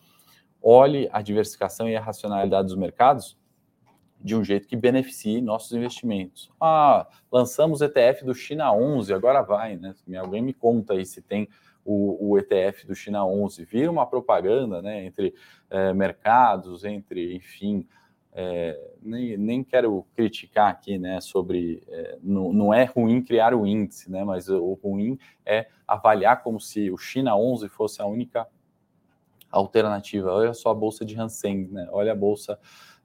olhe 0.62 1.08
a 1.12 1.22
diversificação 1.22 1.88
e 1.88 1.96
a 1.96 2.00
racionalidade 2.00 2.68
dos 2.68 2.76
mercados 2.76 3.36
de 4.20 4.34
um 4.34 4.44
jeito 4.44 4.66
que 4.66 4.76
beneficie 4.76 5.40
nossos 5.40 5.72
investimentos. 5.72 6.50
Ah, 6.60 7.06
lançamos 7.30 7.80
ETF 7.80 8.24
do 8.24 8.34
China 8.34 8.72
11, 8.72 9.12
agora 9.14 9.42
vai, 9.42 9.76
né? 9.76 9.94
Alguém 10.16 10.42
me 10.42 10.52
conta 10.52 10.94
aí 10.94 11.06
se 11.06 11.22
tem 11.22 11.48
o, 11.84 12.32
o 12.32 12.38
ETF 12.38 12.86
do 12.86 12.94
China 12.94 13.24
11. 13.24 13.64
Vira 13.64 13.90
uma 13.90 14.06
propaganda, 14.06 14.82
né? 14.82 15.04
Entre 15.06 15.34
é, 15.70 15.92
mercados, 15.92 16.84
entre, 16.84 17.34
enfim, 17.34 17.86
é, 18.32 18.78
nem, 19.00 19.36
nem 19.36 19.64
quero 19.64 20.06
criticar 20.14 20.70
aqui, 20.70 20.98
né? 20.98 21.20
Sobre 21.20 21.82
é, 21.88 22.18
não, 22.22 22.52
não 22.52 22.74
é 22.74 22.84
ruim 22.84 23.22
criar 23.22 23.54
o 23.54 23.66
índice, 23.66 24.10
né? 24.10 24.24
Mas 24.24 24.48
o 24.48 24.74
ruim 24.74 25.18
é 25.46 25.68
avaliar 25.86 26.42
como 26.42 26.60
se 26.60 26.90
o 26.90 26.98
China 26.98 27.36
11 27.36 27.68
fosse 27.68 28.02
a 28.02 28.06
única 28.06 28.46
alternativa. 29.50 30.30
Olha 30.32 30.52
só 30.52 30.70
a 30.70 30.74
bolsa 30.74 31.04
de 31.04 31.18
Hansen, 31.18 31.68
né? 31.70 31.88
Olha 31.90 32.12
a 32.12 32.16
bolsa 32.16 32.58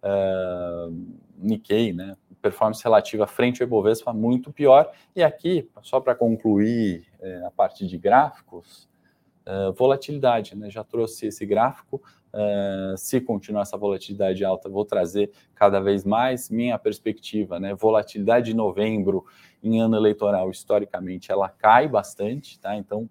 uh, 0.04 0.94
Nikkei, 1.38 1.94
né? 1.94 2.16
Performance 2.42 2.84
relativa 2.84 3.26
frente 3.26 3.62
ao 3.62 3.68
Ibovespa 3.68 4.13
muito 4.13 4.52
pior. 4.52 4.92
E 5.16 5.24
aqui, 5.24 5.70
só 5.82 6.00
para 6.00 6.13
concluir 6.13 7.06
uh, 7.20 7.48
a 7.48 7.52
parte 7.52 7.88
de 7.88 7.98
gráficos, 7.98 8.89
uh, 9.48 9.72
volatilidade, 9.74 10.56
né? 10.56 10.70
Já 10.70 10.84
trouxe 10.84 11.28
esse 11.28 11.46
gráfico. 11.46 12.02
Uh, 12.34 12.98
se 12.98 13.22
continuar 13.22 13.62
essa 13.62 13.78
volatilidade 13.78 14.44
alta, 14.44 14.68
vou 14.68 14.84
trazer 14.84 15.32
cada 15.54 15.80
vez 15.80 16.04
mais 16.04 16.50
minha 16.50 16.78
perspectiva, 16.78 17.60
né? 17.60 17.74
Volatilidade 17.74 18.48
de 18.48 18.56
novembro 18.56 19.26
em 19.63 19.80
ano 19.80 19.96
eleitoral, 19.96 20.50
historicamente, 20.50 21.32
ela 21.32 21.48
cai 21.48 21.88
bastante, 21.88 22.60
tá? 22.60 22.76
Então, 22.76 23.10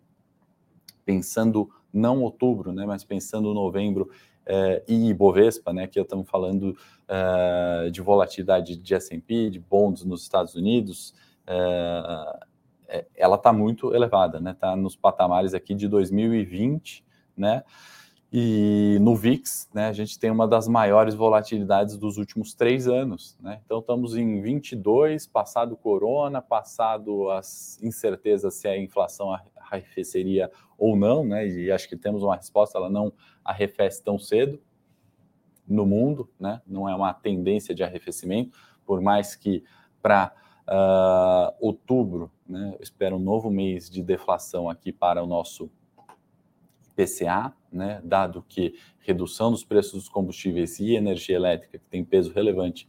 pensando 1.05 1.71
não 1.93 2.23
outubro, 2.23 2.73
né, 2.73 2.87
mas 2.87 3.05
pensando 3.05 3.53
novembro 3.53 4.11
é, 4.47 4.83
e 4.89 5.11
Ibovespa, 5.11 5.73
né, 5.73 5.87
que 5.87 6.01
estamos 6.01 6.29
falando 6.29 6.77
é, 7.09 7.91
de 7.91 8.01
volatilidade 8.01 8.77
de 8.77 8.95
S&P, 8.95 9.51
de 9.51 9.59
bonds 9.59 10.05
nos 10.05 10.23
Estados 10.23 10.55
Unidos, 10.55 11.15
é 11.47 13.07
ela 13.15 13.37
está 13.37 13.55
muito 13.55 13.95
elevada, 13.95 14.39
né, 14.39 14.51
está 14.51 14.77
nos 14.77 14.95
patamares 14.95 15.55
aqui 15.55 15.75
de 15.75 15.89
2020, 15.89 17.03
né, 17.35 17.65
e 18.35 18.97
no 19.03 19.15
VIX, 19.15 19.69
né, 19.75 19.89
a 19.89 19.93
gente 19.93 20.19
tem 20.19 20.31
uma 20.31 20.49
das 20.49 20.67
maiores 20.67 21.15
volatilidades 21.15 21.99
dos 21.99 22.17
últimos 22.17 22.55
três 22.55 22.89
anos. 22.89 23.37
Né? 23.39 23.61
Então, 23.63 23.81
estamos 23.81 24.17
em 24.17 24.41
22, 24.41 25.27
passado 25.27 25.77
corona, 25.77 26.41
passado 26.41 27.31
as 27.31 27.79
incertezas 27.83 28.55
se 28.55 28.67
a 28.67 28.79
inflação 28.79 29.35
arrefeceria 29.75 30.51
ou 30.79 30.97
não, 30.97 31.25
né? 31.25 31.47
e 31.47 31.71
acho 31.71 31.89
que 31.89 31.97
temos 31.97 32.23
uma 32.23 32.37
resposta, 32.37 32.79
ela 32.79 32.91
não 32.91 33.13
arrefece 33.45 34.03
tão 34.03 34.19
cedo 34.19 34.61
no 35.67 35.87
mundo, 35.87 36.29
né? 36.39 36.61
não 36.67 36.89
é 36.89 36.95
uma 36.95 37.13
tendência 37.15 37.75
de 37.75 37.83
arrefecimento, 37.83 38.57
por 38.85 39.01
mais 39.01 39.35
que 39.35 39.65
para 40.01 40.33
uh, 40.63 40.73
ah, 40.73 41.55
outubro, 41.61 42.31
né, 42.47 42.75
eu 42.75 42.83
espero 42.83 43.17
um 43.17 43.21
novo 43.21 43.51
mês 43.51 43.89
de 43.89 44.03
deflação 44.03 44.69
aqui 44.69 44.93
para 44.93 45.23
o 45.23 45.27
nosso 45.27 45.71
PCA, 46.97 47.53
né, 47.73 48.01
dado 48.05 48.45
que 48.49 48.75
redução 49.01 49.51
dos 49.51 49.65
preços 49.65 49.93
dos 49.93 50.09
combustíveis 50.09 50.79
e 50.79 50.95
energia 50.95 51.37
elétrica, 51.37 51.79
que 51.79 51.87
tem 51.89 52.05
peso 52.05 52.33
relevante 52.33 52.89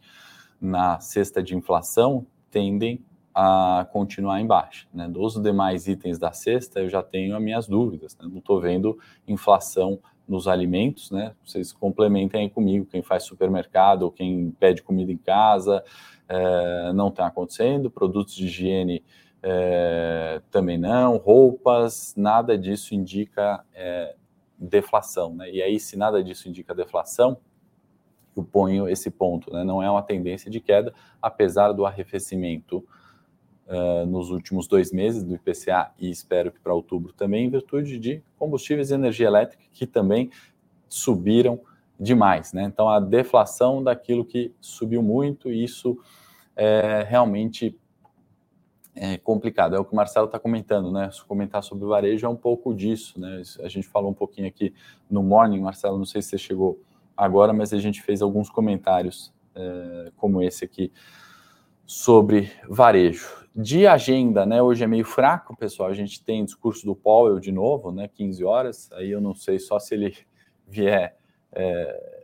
na 0.60 1.00
cesta 1.00 1.42
de 1.42 1.56
inflação, 1.56 2.26
tendem 2.50 3.04
a 3.34 3.88
continuar 3.92 4.40
em 4.40 4.46
baixa. 4.46 4.88
Né? 4.94 5.08
Dos 5.08 5.42
demais 5.42 5.88
itens 5.88 6.20
da 6.20 6.32
cesta, 6.32 6.80
eu 6.80 6.90
já 6.90 7.02
tenho 7.02 7.36
as 7.36 7.42
minhas 7.42 7.68
dúvidas. 7.68 8.16
Né? 8.18 8.28
Não 8.30 8.40
estou 8.40 8.62
vendo 8.62 8.98
inflação 9.28 10.00
nos 10.28 10.48
alimentos, 10.48 11.12
né? 11.12 11.36
Vocês 11.44 11.74
complementem 11.74 12.42
aí 12.42 12.50
comigo, 12.50 12.86
quem 12.86 13.02
faz 13.02 13.24
supermercado 13.24 14.10
quem 14.10 14.52
pede 14.52 14.82
comida 14.82 15.12
em 15.12 15.18
casa, 15.18 15.84
é, 16.30 16.94
não 16.94 17.10
está 17.10 17.28
acontecendo. 17.28 17.92
Produtos 17.92 18.34
de 18.36 18.46
higiene 18.46 19.04
é, 19.42 20.42
também 20.50 20.78
não, 20.78 21.18
roupas, 21.18 22.14
nada 22.16 22.58
disso 22.58 22.96
indica 22.96 23.64
é, 23.74 24.16
deflação. 24.58 25.36
Né? 25.36 25.52
E 25.52 25.62
aí, 25.62 25.80
se 25.80 25.98
nada 25.98 26.24
disso 26.24 26.48
indica 26.48 26.74
deflação, 26.74 27.38
eu 28.36 28.44
ponho 28.44 28.88
esse 28.88 29.12
ponto, 29.12 29.52
né? 29.54 29.64
não 29.64 29.84
é 29.84 29.90
uma 29.90 30.02
tendência 30.02 30.50
de 30.50 30.60
queda, 30.60 30.94
apesar 31.22 31.72
do 31.74 31.86
arrefecimento 31.86 32.84
uh, 33.68 34.06
nos 34.06 34.30
últimos 34.30 34.68
dois 34.68 34.92
meses 34.92 35.24
do 35.24 35.36
IPCA 35.36 35.92
e 36.00 36.10
espero 36.10 36.52
que 36.52 36.60
para 36.60 36.74
outubro 36.74 37.14
também, 37.14 37.46
em 37.46 37.50
virtude 37.50 38.00
de 38.00 38.24
combustíveis 38.38 38.92
e 38.92 38.94
energia 38.94 39.28
elétrica 39.28 39.64
que 39.72 39.86
também 39.86 40.30
subiram 40.88 41.60
demais. 42.00 42.54
Né? 42.54 42.64
Então, 42.64 42.90
a 42.90 43.00
deflação 43.00 43.84
daquilo 43.84 44.26
que 44.26 44.54
subiu 44.60 45.02
muito, 45.02 45.52
isso 45.52 45.98
é, 46.56 47.06
realmente 47.08 47.78
é 48.96 49.18
complicado. 49.18 49.76
É 49.76 49.80
o 49.80 49.86
que 49.86 49.94
o 49.94 49.96
Marcelo 49.96 50.28
está 50.28 50.38
comentando, 50.38 50.92
né? 50.92 51.10
Comentar 51.28 51.64
sobre 51.64 51.86
o 51.86 51.88
varejo 51.88 52.26
é 52.26 52.30
um 52.30 52.36
pouco 52.36 52.74
disso, 52.74 53.20
né? 53.20 53.42
A 53.62 53.68
gente 53.68 53.88
falou 53.88 54.12
um 54.12 54.14
pouquinho 54.14 54.48
aqui 54.48 54.74
no 55.10 55.24
Morning, 55.24 55.60
Marcelo, 55.60 55.98
não 55.98 56.06
sei 56.06 56.22
se 56.22 56.30
você 56.30 56.38
chegou 56.38 56.80
agora, 57.18 57.54
mas 57.54 57.74
a 57.74 57.80
gente 57.80 58.02
fez 58.02 58.22
alguns 58.22 58.50
comentários 58.50 59.34
é, 59.56 60.12
como 60.16 60.42
esse 60.42 60.64
aqui 60.64 60.92
sobre 61.86 62.52
varejo. 62.70 63.43
De 63.56 63.86
agenda, 63.86 64.46
né? 64.46 64.62
Hoje 64.62 64.84
é 64.84 64.88
meio 64.88 65.06
fraco, 65.06 65.56
pessoal. 65.56 65.90
A 65.90 65.94
gente 65.94 66.24
tem 66.24 66.44
discurso 66.44 66.86
do 66.86 66.96
Powell 66.96 67.40
de 67.40 67.52
novo, 67.52 67.92
né? 67.92 68.08
15 68.08 68.44
horas. 68.44 68.92
Aí 68.94 69.12
eu 69.12 69.22
não 69.22 69.36
sei 69.36 69.60
só 69.60 69.78
se 69.78 69.94
ele 69.94 70.18
vier. 70.68 71.16
É, 71.52 72.24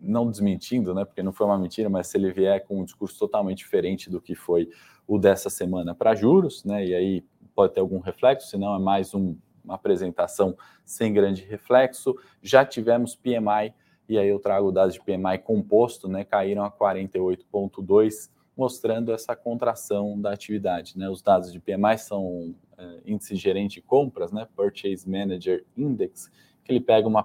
não 0.00 0.30
desmentindo, 0.30 0.94
né, 0.94 1.04
porque 1.04 1.22
não 1.22 1.32
foi 1.32 1.46
uma 1.46 1.58
mentira, 1.58 1.88
mas 1.88 2.08
se 2.08 2.16
ele 2.16 2.32
vier 2.32 2.64
com 2.66 2.80
um 2.80 2.84
discurso 2.84 3.18
totalmente 3.18 3.58
diferente 3.58 4.10
do 4.10 4.20
que 4.20 4.34
foi 4.34 4.68
o 5.06 5.18
dessa 5.18 5.48
semana 5.48 5.94
para 5.94 6.14
juros, 6.14 6.64
né? 6.64 6.84
E 6.84 6.94
aí 6.94 7.24
pode 7.54 7.74
ter 7.74 7.80
algum 7.80 7.98
reflexo, 7.98 8.48
senão 8.48 8.74
é 8.74 8.78
mais 8.78 9.14
um, 9.14 9.36
uma 9.64 9.74
apresentação 9.74 10.56
sem 10.84 11.12
grande 11.12 11.42
reflexo. 11.44 12.14
Já 12.42 12.64
tivemos 12.64 13.16
PMI, 13.16 13.74
e 14.08 14.18
aí 14.18 14.28
eu 14.28 14.38
trago 14.38 14.70
dados 14.70 14.94
de 14.94 15.00
PMI 15.00 15.38
composto, 15.42 16.08
né? 16.08 16.24
Caíram 16.24 16.64
a 16.64 16.70
48,2, 16.70 18.30
mostrando 18.58 19.12
essa 19.12 19.36
contração 19.36 20.20
da 20.20 20.32
atividade. 20.32 20.98
Né? 20.98 21.08
Os 21.08 21.22
dados 21.22 21.52
de 21.52 21.60
PMI 21.60 21.96
são 21.96 22.56
é, 22.76 22.98
índice 23.06 23.36
gerente 23.36 23.74
de 23.74 23.82
compras, 23.82 24.32
né? 24.32 24.48
Purchase 24.56 25.08
Manager 25.08 25.64
Index, 25.76 26.28
que 26.64 26.72
ele 26.72 26.80
pega 26.80 27.06
uma, 27.06 27.24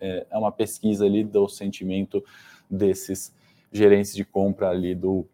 é, 0.00 0.26
é 0.28 0.36
uma 0.36 0.50
pesquisa 0.50 1.04
ali 1.06 1.22
do 1.22 1.48
sentimento 1.48 2.22
desses 2.68 3.32
gerentes 3.70 4.12
de 4.12 4.24
compra 4.24 4.70
ali 4.70 4.92
do 4.92 5.24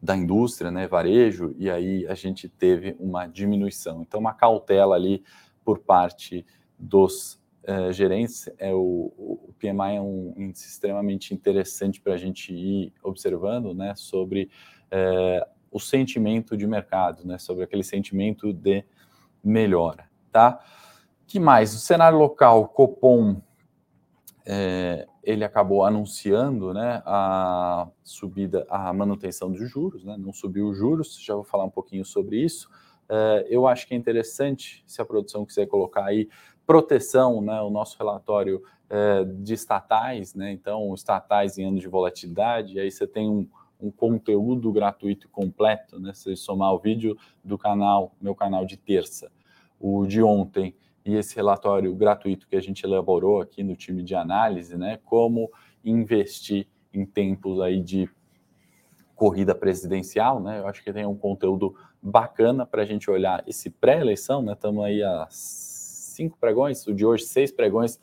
da 0.00 0.16
indústria, 0.16 0.70
né, 0.70 0.86
varejo, 0.86 1.56
e 1.58 1.68
aí 1.68 2.06
a 2.06 2.14
gente 2.14 2.48
teve 2.48 2.94
uma 3.00 3.26
diminuição. 3.26 4.02
Então, 4.02 4.20
uma 4.20 4.32
cautela 4.32 4.94
ali 4.94 5.24
por 5.64 5.80
parte 5.80 6.46
dos 6.78 7.37
eh, 7.64 7.92
gerentes. 7.92 8.48
É 8.58 8.72
o, 8.72 9.12
o, 9.16 9.54
PMI 9.58 9.96
é 9.96 10.00
um 10.00 10.32
índice 10.36 10.68
extremamente 10.68 11.34
interessante 11.34 12.00
para 12.00 12.14
a 12.14 12.16
gente 12.16 12.52
ir 12.52 12.92
observando, 13.02 13.74
né, 13.74 13.94
sobre 13.96 14.50
eh, 14.90 15.46
o 15.70 15.80
sentimento 15.80 16.56
de 16.56 16.66
mercado, 16.66 17.26
né, 17.26 17.38
sobre 17.38 17.64
aquele 17.64 17.82
sentimento 17.82 18.52
de 18.52 18.84
melhora, 19.42 20.08
tá? 20.32 20.60
Que 21.26 21.38
mais? 21.38 21.74
O 21.74 21.78
cenário 21.78 22.18
local, 22.18 22.68
Copom 22.68 23.42
é, 24.50 25.06
ele 25.22 25.44
acabou 25.44 25.84
anunciando 25.84 26.72
né, 26.72 27.02
a 27.04 27.86
subida, 28.02 28.66
a 28.70 28.90
manutenção 28.94 29.52
dos 29.52 29.70
juros, 29.70 30.02
né, 30.02 30.16
não 30.18 30.32
subiu 30.32 30.70
os 30.70 30.78
juros, 30.78 31.22
já 31.22 31.34
vou 31.34 31.44
falar 31.44 31.64
um 31.64 31.70
pouquinho 31.70 32.02
sobre 32.02 32.42
isso. 32.42 32.70
É, 33.10 33.46
eu 33.50 33.66
acho 33.66 33.86
que 33.86 33.92
é 33.92 33.96
interessante, 33.96 34.82
se 34.86 35.02
a 35.02 35.04
produção 35.04 35.44
quiser 35.44 35.66
colocar 35.66 36.06
aí, 36.06 36.30
proteção, 36.68 37.40
né, 37.40 37.62
o 37.62 37.70
nosso 37.70 37.96
relatório 37.98 38.62
é, 38.90 39.24
de 39.24 39.54
estatais, 39.54 40.34
né, 40.34 40.52
então 40.52 40.92
estatais 40.92 41.56
em 41.56 41.64
anos 41.64 41.80
de 41.80 41.88
volatilidade, 41.88 42.78
aí 42.78 42.90
você 42.90 43.06
tem 43.06 43.26
um, 43.26 43.48
um 43.80 43.90
conteúdo 43.90 44.70
gratuito 44.70 45.30
completo, 45.30 45.98
né, 45.98 46.12
se 46.12 46.36
somar 46.36 46.74
o 46.74 46.78
vídeo 46.78 47.16
do 47.42 47.56
canal, 47.56 48.12
meu 48.20 48.34
canal 48.34 48.66
de 48.66 48.76
terça, 48.76 49.32
o 49.80 50.04
de 50.04 50.22
ontem, 50.22 50.76
e 51.06 51.14
esse 51.14 51.34
relatório 51.34 51.94
gratuito 51.94 52.46
que 52.46 52.54
a 52.54 52.60
gente 52.60 52.84
elaborou 52.84 53.40
aqui 53.40 53.62
no 53.62 53.74
time 53.74 54.02
de 54.02 54.14
análise, 54.14 54.76
né, 54.76 54.98
como 55.06 55.50
investir 55.82 56.68
em 56.92 57.06
tempos 57.06 57.62
aí 57.62 57.80
de 57.80 58.10
corrida 59.16 59.54
presidencial, 59.54 60.38
né? 60.38 60.60
Eu 60.60 60.68
acho 60.68 60.82
que 60.84 60.92
tem 60.92 61.04
um 61.04 61.16
conteúdo 61.16 61.74
bacana 62.00 62.64
para 62.64 62.82
a 62.82 62.84
gente 62.84 63.10
olhar 63.10 63.42
esse 63.48 63.68
pré-eleição, 63.68 64.42
né? 64.42 64.52
Estamos 64.52 64.84
aí 64.84 65.02
a 65.02 65.26
cinco 66.18 66.36
pregões, 66.38 66.84
o 66.86 66.92
de 66.92 67.06
hoje 67.06 67.24
seis 67.24 67.52
pregões 67.52 68.00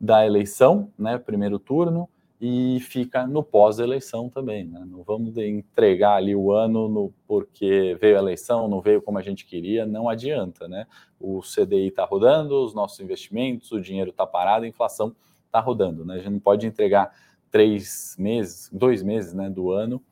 da 0.00 0.24
eleição, 0.24 0.90
né? 0.98 1.18
Primeiro 1.18 1.58
turno 1.58 2.08
e 2.40 2.80
fica 2.80 3.26
no 3.26 3.42
pós-eleição 3.42 4.30
também. 4.30 4.64
Né? 4.64 4.82
Não 4.86 5.02
vamos 5.02 5.36
entregar 5.36 6.14
ali 6.14 6.34
o 6.34 6.52
ano 6.52 6.88
no, 6.88 7.12
porque 7.26 7.94
veio 8.00 8.16
a 8.16 8.20
eleição, 8.20 8.66
não 8.66 8.80
veio 8.80 9.02
como 9.02 9.18
a 9.18 9.22
gente 9.22 9.44
queria, 9.44 9.84
não 9.84 10.08
adianta. 10.08 10.66
Né? 10.66 10.86
O 11.20 11.42
CDI 11.42 11.88
está 11.88 12.04
rodando, 12.04 12.64
os 12.64 12.72
nossos 12.72 12.98
investimentos, 13.00 13.70
o 13.72 13.80
dinheiro 13.80 14.08
está 14.08 14.26
parado, 14.26 14.64
a 14.64 14.68
inflação 14.68 15.14
está 15.44 15.60
rodando. 15.60 16.02
Né? 16.02 16.14
A 16.14 16.18
gente 16.18 16.30
não 16.30 16.40
pode 16.40 16.66
entregar 16.66 17.14
três 17.50 18.16
meses, 18.18 18.70
dois 18.72 19.02
meses 19.02 19.34
né, 19.34 19.50
do 19.50 19.70
ano 19.70 20.02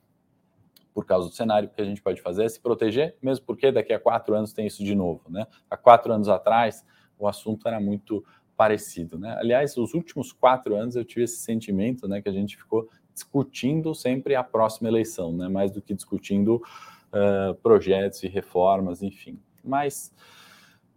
por 0.93 1.05
causa 1.05 1.29
do 1.29 1.33
cenário, 1.33 1.69
que 1.69 1.81
a 1.81 1.85
gente 1.85 2.01
pode 2.01 2.21
fazer 2.21 2.43
é 2.43 2.49
se 2.49 2.59
proteger, 2.59 3.15
mesmo 3.21 3.45
porque 3.45 3.71
daqui 3.71 3.93
a 3.93 3.99
quatro 3.99 4.35
anos 4.35 4.51
tem 4.51 4.67
isso 4.67 4.83
de 4.83 4.93
novo. 4.93 5.21
Né? 5.29 5.47
Há 5.69 5.77
quatro 5.77 6.11
anos 6.11 6.27
atrás, 6.27 6.85
o 7.19 7.27
assunto 7.27 7.67
era 7.67 7.79
muito 7.79 8.23
parecido, 8.55 9.19
né? 9.19 9.37
Aliás, 9.39 9.77
os 9.77 9.93
últimos 9.93 10.31
quatro 10.31 10.75
anos 10.75 10.95
eu 10.95 11.05
tive 11.05 11.23
esse 11.23 11.37
sentimento, 11.37 12.07
né, 12.07 12.21
que 12.21 12.27
a 12.27 12.31
gente 12.31 12.57
ficou 12.57 12.89
discutindo 13.13 13.93
sempre 13.93 14.35
a 14.35 14.43
próxima 14.43 14.89
eleição, 14.89 15.31
né, 15.31 15.47
mais 15.47 15.71
do 15.71 15.81
que 15.81 15.93
discutindo 15.93 16.55
uh, 16.55 17.55
projetos 17.61 18.23
e 18.23 18.27
reformas, 18.27 19.01
enfim. 19.01 19.39
Mas 19.63 20.13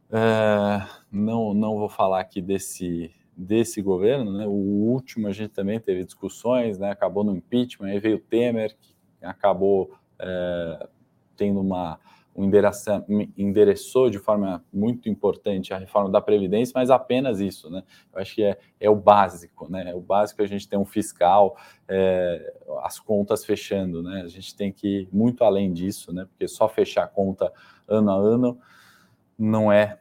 uh, 0.09 0.89
não 1.11 1.55
não 1.55 1.77
vou 1.77 1.89
falar 1.89 2.21
aqui 2.21 2.41
desse 2.41 3.15
desse 3.37 3.81
governo, 3.81 4.37
né? 4.37 4.47
O 4.47 4.51
último 4.51 5.27
a 5.27 5.33
gente 5.33 5.51
também 5.51 5.81
teve 5.81 6.05
discussões, 6.05 6.79
né? 6.79 6.91
Acabou 6.91 7.25
no 7.25 7.35
impeachment, 7.35 7.89
aí 7.89 7.99
veio 7.99 8.19
Temer, 8.19 8.77
que 8.79 8.95
acabou 9.25 9.93
uh, 10.21 10.89
tendo 11.37 11.61
uma 11.61 11.95
um 11.95 11.99
endereçou 12.35 14.09
de 14.09 14.19
forma 14.19 14.65
muito 14.73 15.09
importante 15.09 15.75
a 15.75 15.79
reforma 15.79 16.11
da 16.11 16.21
Previdência, 16.21 16.73
mas 16.75 16.91
apenas 16.91 17.41
isso, 17.41 17.69
né? 17.69 17.83
Eu 18.13 18.21
acho 18.21 18.35
que 18.35 18.43
é, 18.43 18.59
é 18.81 18.89
o 18.89 18.97
básico, 18.97 19.71
né? 19.71 19.91
É 19.91 19.95
o 19.95 20.01
básico 20.01 20.43
a 20.43 20.47
gente 20.47 20.67
tem 20.67 20.79
um 20.79 20.85
fiscal, 20.85 21.57
é, 21.87 22.55
as 22.83 22.99
contas 22.99 23.45
fechando, 23.45 24.03
né? 24.03 24.23
A 24.23 24.29
gente 24.29 24.57
tem 24.57 24.73
que 24.73 25.03
ir 25.03 25.09
muito 25.13 25.45
além 25.45 25.73
disso, 25.73 26.13
né? 26.13 26.25
Porque 26.25 26.49
só 26.49 26.69
fechar 26.69 27.05
a 27.05 27.09
conta 27.09 27.53
ano 27.87 28.11
a 28.11 28.15
ano 28.15 28.59
não 29.39 29.71
é 29.71 29.99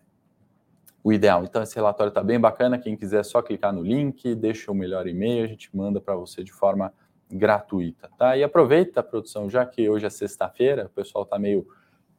o 1.03 1.11
ideal. 1.11 1.43
Então, 1.43 1.61
esse 1.61 1.75
relatório 1.75 2.09
está 2.09 2.23
bem 2.23 2.39
bacana. 2.39 2.77
Quem 2.77 2.95
quiser, 2.95 3.21
é 3.21 3.23
só 3.23 3.41
clicar 3.41 3.73
no 3.73 3.81
link, 3.81 4.35
deixa 4.35 4.71
o 4.71 4.75
melhor 4.75 5.07
e-mail, 5.07 5.43
a 5.43 5.47
gente 5.47 5.75
manda 5.75 5.99
para 5.99 6.15
você 6.15 6.43
de 6.43 6.51
forma 6.51 6.93
gratuita, 7.29 8.09
tá? 8.17 8.37
E 8.37 8.43
aproveita 8.43 8.99
a 8.99 9.03
produção, 9.03 9.49
já 9.49 9.65
que 9.65 9.89
hoje 9.89 10.05
é 10.05 10.09
sexta-feira, 10.09 10.85
o 10.85 10.89
pessoal 10.89 11.23
está 11.23 11.39
meio 11.39 11.65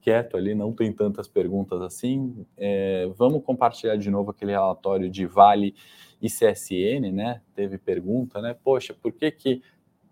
quieto 0.02 0.36
ali, 0.36 0.54
não 0.54 0.72
tem 0.72 0.92
tantas 0.92 1.28
perguntas 1.28 1.80
assim. 1.80 2.44
É, 2.56 3.08
vamos 3.16 3.42
compartilhar 3.44 3.96
de 3.96 4.10
novo 4.10 4.32
aquele 4.32 4.50
relatório 4.50 5.08
de 5.08 5.24
Vale 5.24 5.74
e 6.20 6.28
CSN, 6.28 7.12
né? 7.12 7.40
Teve 7.54 7.78
pergunta, 7.78 8.42
né? 8.42 8.54
Poxa, 8.62 8.92
por 8.92 9.12
que 9.12 9.30
que 9.30 9.62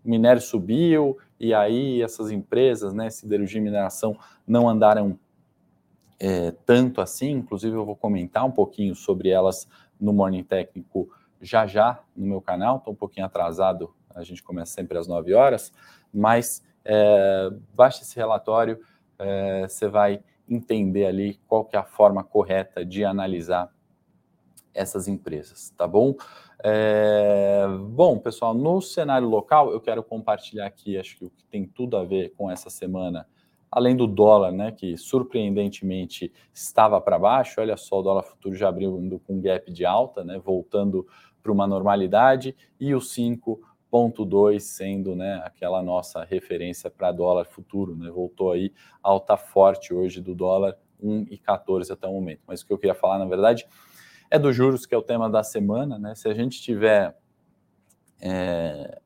minério 0.03 0.41
subiu 0.41 1.17
e 1.39 1.53
aí 1.53 2.01
essas 2.01 2.31
empresas, 2.31 2.91
né, 2.93 3.09
siderurgia 3.09 3.59
e 3.59 3.63
mineração, 3.63 4.17
não 4.47 4.67
andaram 4.67 5.19
é, 6.19 6.51
tanto 6.65 7.01
assim? 7.01 7.31
Inclusive 7.31 7.75
eu 7.75 7.85
vou 7.85 7.95
comentar 7.95 8.45
um 8.45 8.51
pouquinho 8.51 8.95
sobre 8.95 9.29
elas 9.29 9.67
no 9.99 10.13
Morning 10.13 10.43
Técnico 10.43 11.09
já 11.41 11.67
já 11.67 12.01
no 12.15 12.25
meu 12.25 12.41
canal. 12.41 12.77
Estou 12.77 12.93
um 12.93 12.97
pouquinho 12.97 13.25
atrasado, 13.25 13.93
a 14.15 14.23
gente 14.23 14.41
começa 14.41 14.73
sempre 14.73 14.97
às 14.97 15.07
9 15.07 15.33
horas, 15.33 15.71
mas 16.13 16.63
é, 16.85 17.51
baixe 17.73 18.01
esse 18.03 18.15
relatório 18.15 18.79
é, 19.21 19.67
você 19.67 19.87
vai 19.87 20.21
entender 20.49 21.05
ali 21.05 21.39
qual 21.47 21.63
que 21.63 21.75
é 21.75 21.79
a 21.79 21.83
forma 21.83 22.23
correta 22.23 22.83
de 22.83 23.05
analisar 23.05 23.71
essas 24.73 25.07
empresas, 25.07 25.69
tá 25.77 25.87
bom? 25.87 26.15
É, 26.63 27.65
bom, 27.89 28.17
pessoal, 28.17 28.53
no 28.53 28.81
cenário 28.81 29.27
local, 29.27 29.71
eu 29.71 29.81
quero 29.81 30.03
compartilhar 30.03 30.65
aqui, 30.65 30.97
acho 30.97 31.17
que 31.17 31.25
o 31.25 31.29
que 31.29 31.43
tem 31.45 31.65
tudo 31.65 31.97
a 31.97 32.03
ver 32.03 32.33
com 32.37 32.49
essa 32.49 32.69
semana, 32.69 33.27
além 33.71 33.95
do 33.95 34.07
dólar, 34.07 34.51
né, 34.51 34.71
que 34.71 34.95
surpreendentemente 34.97 36.31
estava 36.53 37.01
para 37.01 37.17
baixo, 37.17 37.59
olha 37.59 37.75
só, 37.75 37.99
o 37.99 38.03
dólar 38.03 38.23
futuro 38.23 38.55
já 38.55 38.69
abriu 38.69 38.91
com 39.25 39.35
um 39.35 39.41
gap 39.41 39.71
de 39.71 39.85
alta, 39.85 40.23
né, 40.23 40.39
voltando 40.43 41.07
para 41.41 41.51
uma 41.51 41.65
normalidade, 41.65 42.55
e 42.79 42.93
o 42.93 43.01
5 43.01 43.59
0,2 43.91 44.59
sendo 44.59 45.15
né, 45.15 45.41
aquela 45.43 45.81
nossa 45.81 46.23
referência 46.23 46.89
para 46.89 47.11
dólar 47.11 47.45
futuro, 47.45 47.95
né? 47.95 48.09
Voltou 48.09 48.51
aí 48.51 48.73
alta 49.03 49.35
forte 49.35 49.93
hoje 49.93 50.21
do 50.21 50.33
dólar 50.33 50.77
1,14 51.03 51.91
até 51.91 52.07
o 52.07 52.13
momento. 52.13 52.41
Mas 52.47 52.61
o 52.61 52.67
que 52.67 52.71
eu 52.71 52.77
queria 52.77 52.95
falar, 52.95 53.19
na 53.19 53.25
verdade, 53.25 53.67
é 54.29 54.39
dos 54.39 54.55
juros, 54.55 54.85
que 54.85 54.95
é 54.95 54.97
o 54.97 55.01
tema 55.01 55.29
da 55.29 55.43
semana, 55.43 55.99
né? 55.99 56.15
Se 56.15 56.29
a 56.29 56.33
gente 56.33 56.61
tiver 56.61 57.17
é, 58.21 59.01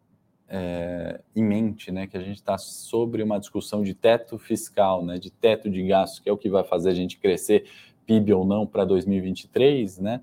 é, 0.47 1.21
em 1.35 1.43
mente, 1.43 1.91
né, 1.91 2.05
que 2.05 2.17
a 2.17 2.21
gente 2.21 2.35
está 2.35 2.57
sobre 2.57 3.23
uma 3.23 3.39
discussão 3.39 3.81
de 3.81 3.93
teto 3.93 4.37
fiscal, 4.37 5.03
né, 5.03 5.17
de 5.17 5.31
teto 5.31 5.69
de 5.69 5.85
gastos, 5.87 6.19
que 6.19 6.29
é 6.29 6.33
o 6.33 6.37
que 6.37 6.49
vai 6.49 6.63
fazer 6.63 6.89
a 6.89 6.93
gente 6.93 7.17
crescer 7.17 7.65
PIB 8.05 8.33
ou 8.33 8.45
não 8.45 8.67
para 8.67 8.85
2023, 8.85 9.97
né? 9.97 10.21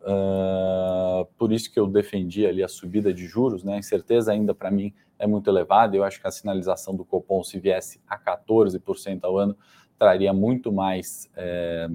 Uh, 0.00 1.24
por 1.36 1.52
isso 1.52 1.72
que 1.72 1.78
eu 1.78 1.86
defendi 1.86 2.46
ali 2.46 2.62
a 2.62 2.68
subida 2.68 3.12
de 3.12 3.26
juros, 3.26 3.64
né? 3.64 3.74
A 3.74 3.78
incerteza 3.78 4.32
ainda 4.32 4.54
para 4.54 4.70
mim 4.70 4.92
é 5.18 5.26
muito 5.26 5.50
elevada. 5.50 5.96
Eu 5.96 6.04
acho 6.04 6.20
que 6.20 6.26
a 6.26 6.30
sinalização 6.30 6.94
do 6.94 7.04
Copom, 7.04 7.42
se 7.42 7.58
viesse 7.58 8.00
a 8.08 8.18
14% 8.18 9.20
ao 9.24 9.36
ano, 9.36 9.56
traria 9.98 10.32
muito 10.32 10.72
mais, 10.72 11.28
é, 11.36 11.88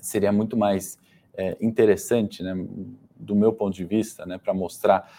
seria 0.00 0.30
muito 0.30 0.56
mais 0.56 0.98
é, 1.34 1.56
interessante, 1.60 2.42
né? 2.42 2.54
Do 3.16 3.34
meu 3.34 3.52
ponto 3.52 3.74
de 3.74 3.84
vista, 3.84 4.26
né? 4.26 4.38
Para 4.38 4.52
mostrar 4.52 5.10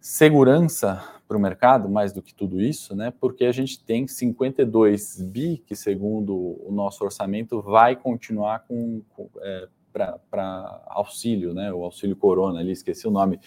segurança 0.00 1.02
para 1.26 1.36
o 1.36 1.40
mercado, 1.40 1.88
mais 1.88 2.12
do 2.12 2.22
que 2.22 2.32
tudo 2.32 2.60
isso, 2.60 2.94
né? 2.94 3.12
Porque 3.20 3.44
a 3.44 3.52
gente 3.52 3.82
tem 3.82 4.06
52 4.06 5.20
bi 5.20 5.58
que, 5.66 5.74
segundo 5.74 6.56
o 6.64 6.70
nosso 6.70 7.04
orçamento, 7.04 7.60
vai 7.60 7.96
continuar 7.96 8.60
com, 8.60 9.02
com 9.10 9.28
é, 9.40 9.68
para 10.30 10.82
auxílio, 10.86 11.54
né? 11.54 11.72
O 11.72 11.82
auxílio 11.84 12.16
corona, 12.16 12.60
ali 12.60 12.72
esqueci 12.72 13.06
o 13.08 13.10
nome 13.10 13.40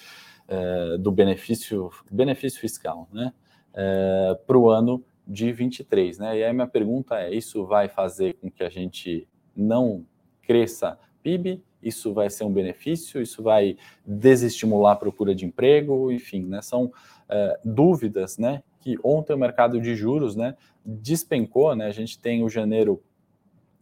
é, 0.48 0.98
do 0.98 1.12
benefício 1.12 1.92
benefício 2.12 2.60
fiscal, 2.60 3.08
né? 3.14 3.34
É, 3.74 4.38
para 4.48 4.58
o 4.58 4.70
ano 4.70 5.04
de 5.28 5.52
23, 5.52 6.18
né? 6.18 6.40
E 6.40 6.44
aí 6.44 6.52
minha 6.52 6.68
pergunta 6.68 7.20
é: 7.20 7.34
isso 7.34 7.66
vai 7.66 7.88
fazer 7.88 8.34
com 8.34 8.50
que 8.50 8.64
a 8.64 8.70
gente 8.70 9.28
não 9.56 10.06
cresça 10.42 10.98
PIB? 11.22 11.62
Isso 11.82 12.14
vai 12.14 12.30
ser 12.30 12.44
um 12.44 12.52
benefício? 12.52 13.22
Isso 13.22 13.42
vai 13.42 13.78
desestimular 14.06 14.94
a 14.94 14.96
procura 14.96 15.34
de 15.34 15.46
emprego? 15.46 16.12
Enfim, 16.12 16.44
né? 16.46 16.62
São 16.62 16.92
é, 17.30 17.60
dúvidas, 17.64 18.38
né? 18.38 18.64
Que 18.82 18.98
ontem 19.04 19.34
o 19.34 19.38
mercado 19.38 19.80
de 19.80 19.96
juros, 19.96 20.36
né? 20.36 20.56
Despencou, 20.84 21.76
né? 21.76 21.86
A 21.86 21.92
gente 21.92 22.20
tem 22.20 22.44
o 22.44 22.50
janeiro 22.50 23.02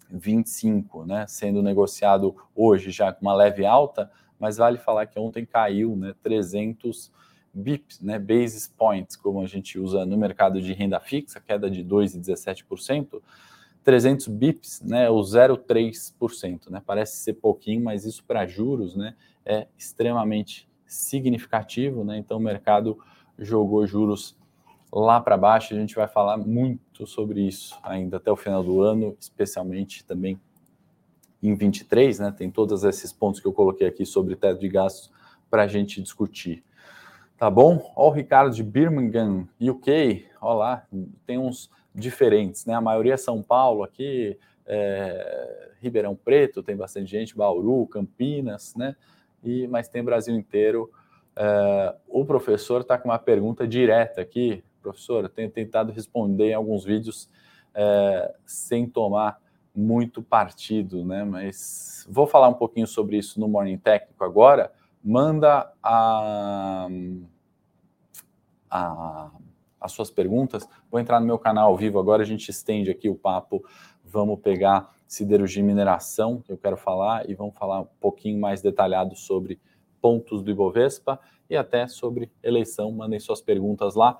25, 0.10 1.06
né, 1.06 1.26
sendo 1.28 1.62
negociado 1.62 2.36
hoje 2.56 2.92
já 2.92 3.12
com 3.12 3.22
uma 3.26 3.34
leve 3.34 3.66
alta, 3.66 4.12
mas 4.40 4.58
vale 4.58 4.78
falar 4.78 5.06
que 5.06 5.20
ontem 5.20 5.46
caiu, 5.46 5.96
né, 5.96 6.14
300 6.22 7.12
bips, 7.54 8.00
né, 8.02 8.20
basis 8.20 8.68
points, 8.68 9.16
como 9.16 9.42
a 9.42 9.48
gente 9.48 9.80
usa 9.80 10.06
no 10.06 10.18
mercado 10.18 10.62
de 10.62 10.74
renda 10.74 11.00
fixa, 11.00 11.40
queda 11.40 11.70
de 11.70 11.84
2,17%, 11.84 13.22
300 13.84 14.28
bips, 14.28 14.82
né, 14.82 15.10
o 15.10 15.22
0,3%, 15.22 16.70
né, 16.70 16.82
parece 16.86 17.18
ser 17.18 17.34
pouquinho, 17.34 17.84
mas 17.84 18.06
isso 18.06 18.24
para 18.24 18.46
juros, 18.46 18.96
né, 18.96 19.16
é 19.46 19.68
extremamente 19.78 20.70
significativo, 20.86 22.04
né, 22.04 22.18
então 22.18 22.38
o 22.38 22.42
mercado 22.42 22.98
jogou 23.40 23.86
juros 23.86 24.36
lá 24.92 25.20
para 25.20 25.38
baixo. 25.38 25.74
A 25.74 25.78
gente 25.78 25.96
vai 25.96 26.08
falar 26.08 26.38
muito 26.38 26.82
sobre 27.06 27.42
isso 27.42 27.78
ainda 27.84 28.18
até 28.18 28.32
o 28.32 28.36
final 28.36 28.64
do 28.64 28.82
ano, 28.82 29.16
especialmente 29.20 30.04
também 30.06 30.40
em 31.42 31.54
23, 31.54 32.20
né? 32.20 32.34
Tem 32.36 32.50
todos 32.50 32.84
esses 32.84 33.14
pontos 33.14 33.40
que 33.40 33.48
eu 33.48 33.54
coloquei 33.54 33.88
aqui 33.88 34.06
sobre 34.06 34.36
teto 34.36 34.60
de 34.60 34.68
gastos 34.68 35.12
para 35.50 35.64
a 35.64 35.68
gente 35.68 36.02
discutir. 36.02 36.64
Tá 37.38 37.50
bom? 37.50 37.94
Ó, 37.96 38.10
o 38.10 38.12
Ricardo 38.12 38.56
de 38.56 38.64
Birmingham, 38.64 39.48
UK. 39.62 40.26
Olá, 40.42 40.88
tem 41.26 41.38
uns 41.38 41.70
diferentes, 41.94 42.66
né? 42.66 42.74
A 42.74 42.82
maioria 42.82 43.14
é 43.14 43.18
São 43.18 43.44
Paulo 43.44 43.84
aqui, 43.84 44.38
é, 44.66 45.72
Ribeirão 45.80 46.16
Preto, 46.16 46.64
tem 46.64 46.76
bastante 46.76 47.12
gente, 47.12 47.36
Bauru, 47.36 47.86
Campinas, 47.88 48.74
né? 48.76 48.96
E, 49.44 49.68
mas 49.68 49.88
tem 49.88 50.04
Brasil 50.04 50.36
inteiro. 50.36 50.90
É, 51.36 51.96
o 52.08 52.26
professor 52.26 52.82
está 52.82 52.98
com 52.98 53.10
uma 53.10 53.20
pergunta 53.20 53.68
direta 53.68 54.22
aqui 54.22 54.64
professor, 54.88 55.24
eu 55.24 55.30
tenho 55.30 55.50
tentado 55.50 55.92
responder 55.92 56.52
em 56.52 56.54
alguns 56.54 56.86
vídeos 56.86 57.30
é, 57.74 58.34
sem 58.46 58.88
tomar 58.88 59.42
muito 59.76 60.24
partido, 60.24 61.06
né? 61.06 61.24
Mas 61.24 62.08
vou 62.10 62.26
falar 62.26 62.48
um 62.48 62.54
pouquinho 62.54 62.88
sobre 62.88 63.18
isso 63.18 63.40
no 63.40 63.48
Morning 63.48 63.78
Técnico 63.78 64.24
agora. 64.24 64.72
Manda 65.04 65.72
a, 65.84 66.88
a, 68.70 69.32
as 69.80 69.92
suas 69.92 70.10
perguntas. 70.10 70.68
Vou 70.90 71.00
entrar 71.00 71.20
no 71.20 71.26
meu 71.26 71.38
canal 71.38 71.70
ao 71.70 71.78
vivo 71.78 72.00
agora, 72.00 72.24
a 72.24 72.26
gente 72.26 72.50
estende 72.50 72.90
aqui 72.90 73.10
o 73.10 73.16
papo. 73.16 73.64
Vamos 74.04 74.40
pegar 74.40 74.96
siderurgia 75.06 75.62
e 75.62 75.66
mineração, 75.66 76.42
que 76.42 76.52
eu 76.52 76.58
quero 76.58 76.78
falar, 76.78 77.30
e 77.30 77.36
vamos 77.36 77.56
falar 77.56 77.82
um 77.82 77.88
pouquinho 78.00 78.40
mais 78.40 78.62
detalhado 78.62 79.16
sobre 79.16 79.60
pontos 80.02 80.42
do 80.42 80.50
Ibovespa 80.50 81.20
e 81.50 81.56
até 81.56 81.88
sobre 81.88 82.32
eleição. 82.42 82.92
Mandem 82.92 83.20
suas 83.20 83.42
perguntas 83.42 83.96
lá. 83.96 84.18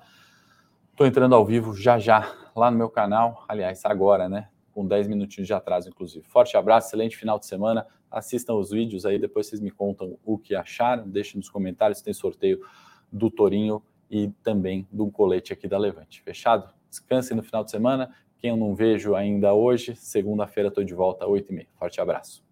Estou 0.98 1.06
entrando 1.06 1.36
ao 1.36 1.46
vivo 1.46 1.76
já 1.76 1.96
já 1.96 2.34
lá 2.56 2.72
no 2.72 2.76
meu 2.76 2.90
canal, 2.90 3.44
aliás, 3.48 3.84
agora, 3.84 4.28
né? 4.28 4.48
Com 4.72 4.84
10 4.84 5.06
minutinhos 5.06 5.46
de 5.46 5.54
atraso, 5.54 5.88
inclusive. 5.88 6.26
Forte 6.26 6.56
abraço, 6.56 6.88
excelente 6.88 7.16
final 7.16 7.38
de 7.38 7.46
semana. 7.46 7.86
Assistam 8.10 8.54
os 8.54 8.72
vídeos 8.72 9.06
aí, 9.06 9.16
depois 9.16 9.46
vocês 9.46 9.60
me 9.60 9.70
contam 9.70 10.18
o 10.24 10.36
que 10.36 10.56
acharam. 10.56 11.08
Deixem 11.08 11.38
nos 11.38 11.48
comentários, 11.48 12.02
tem 12.02 12.12
sorteio 12.12 12.58
do 13.12 13.30
Torinho 13.30 13.80
e 14.10 14.32
também 14.42 14.88
do 14.90 15.08
colete 15.08 15.52
aqui 15.52 15.68
da 15.68 15.78
Levante. 15.78 16.20
Fechado? 16.20 16.68
Descansem 16.90 17.36
no 17.36 17.44
final 17.44 17.62
de 17.62 17.70
semana. 17.70 18.12
Quem 18.36 18.50
eu 18.50 18.56
não 18.56 18.74
vejo 18.74 19.14
ainda 19.14 19.54
hoje, 19.54 19.94
segunda-feira 19.94 20.68
estou 20.68 20.82
de 20.82 20.94
volta, 20.94 21.26
8h30. 21.26 21.68
Forte 21.78 22.00
abraço. 22.00 22.47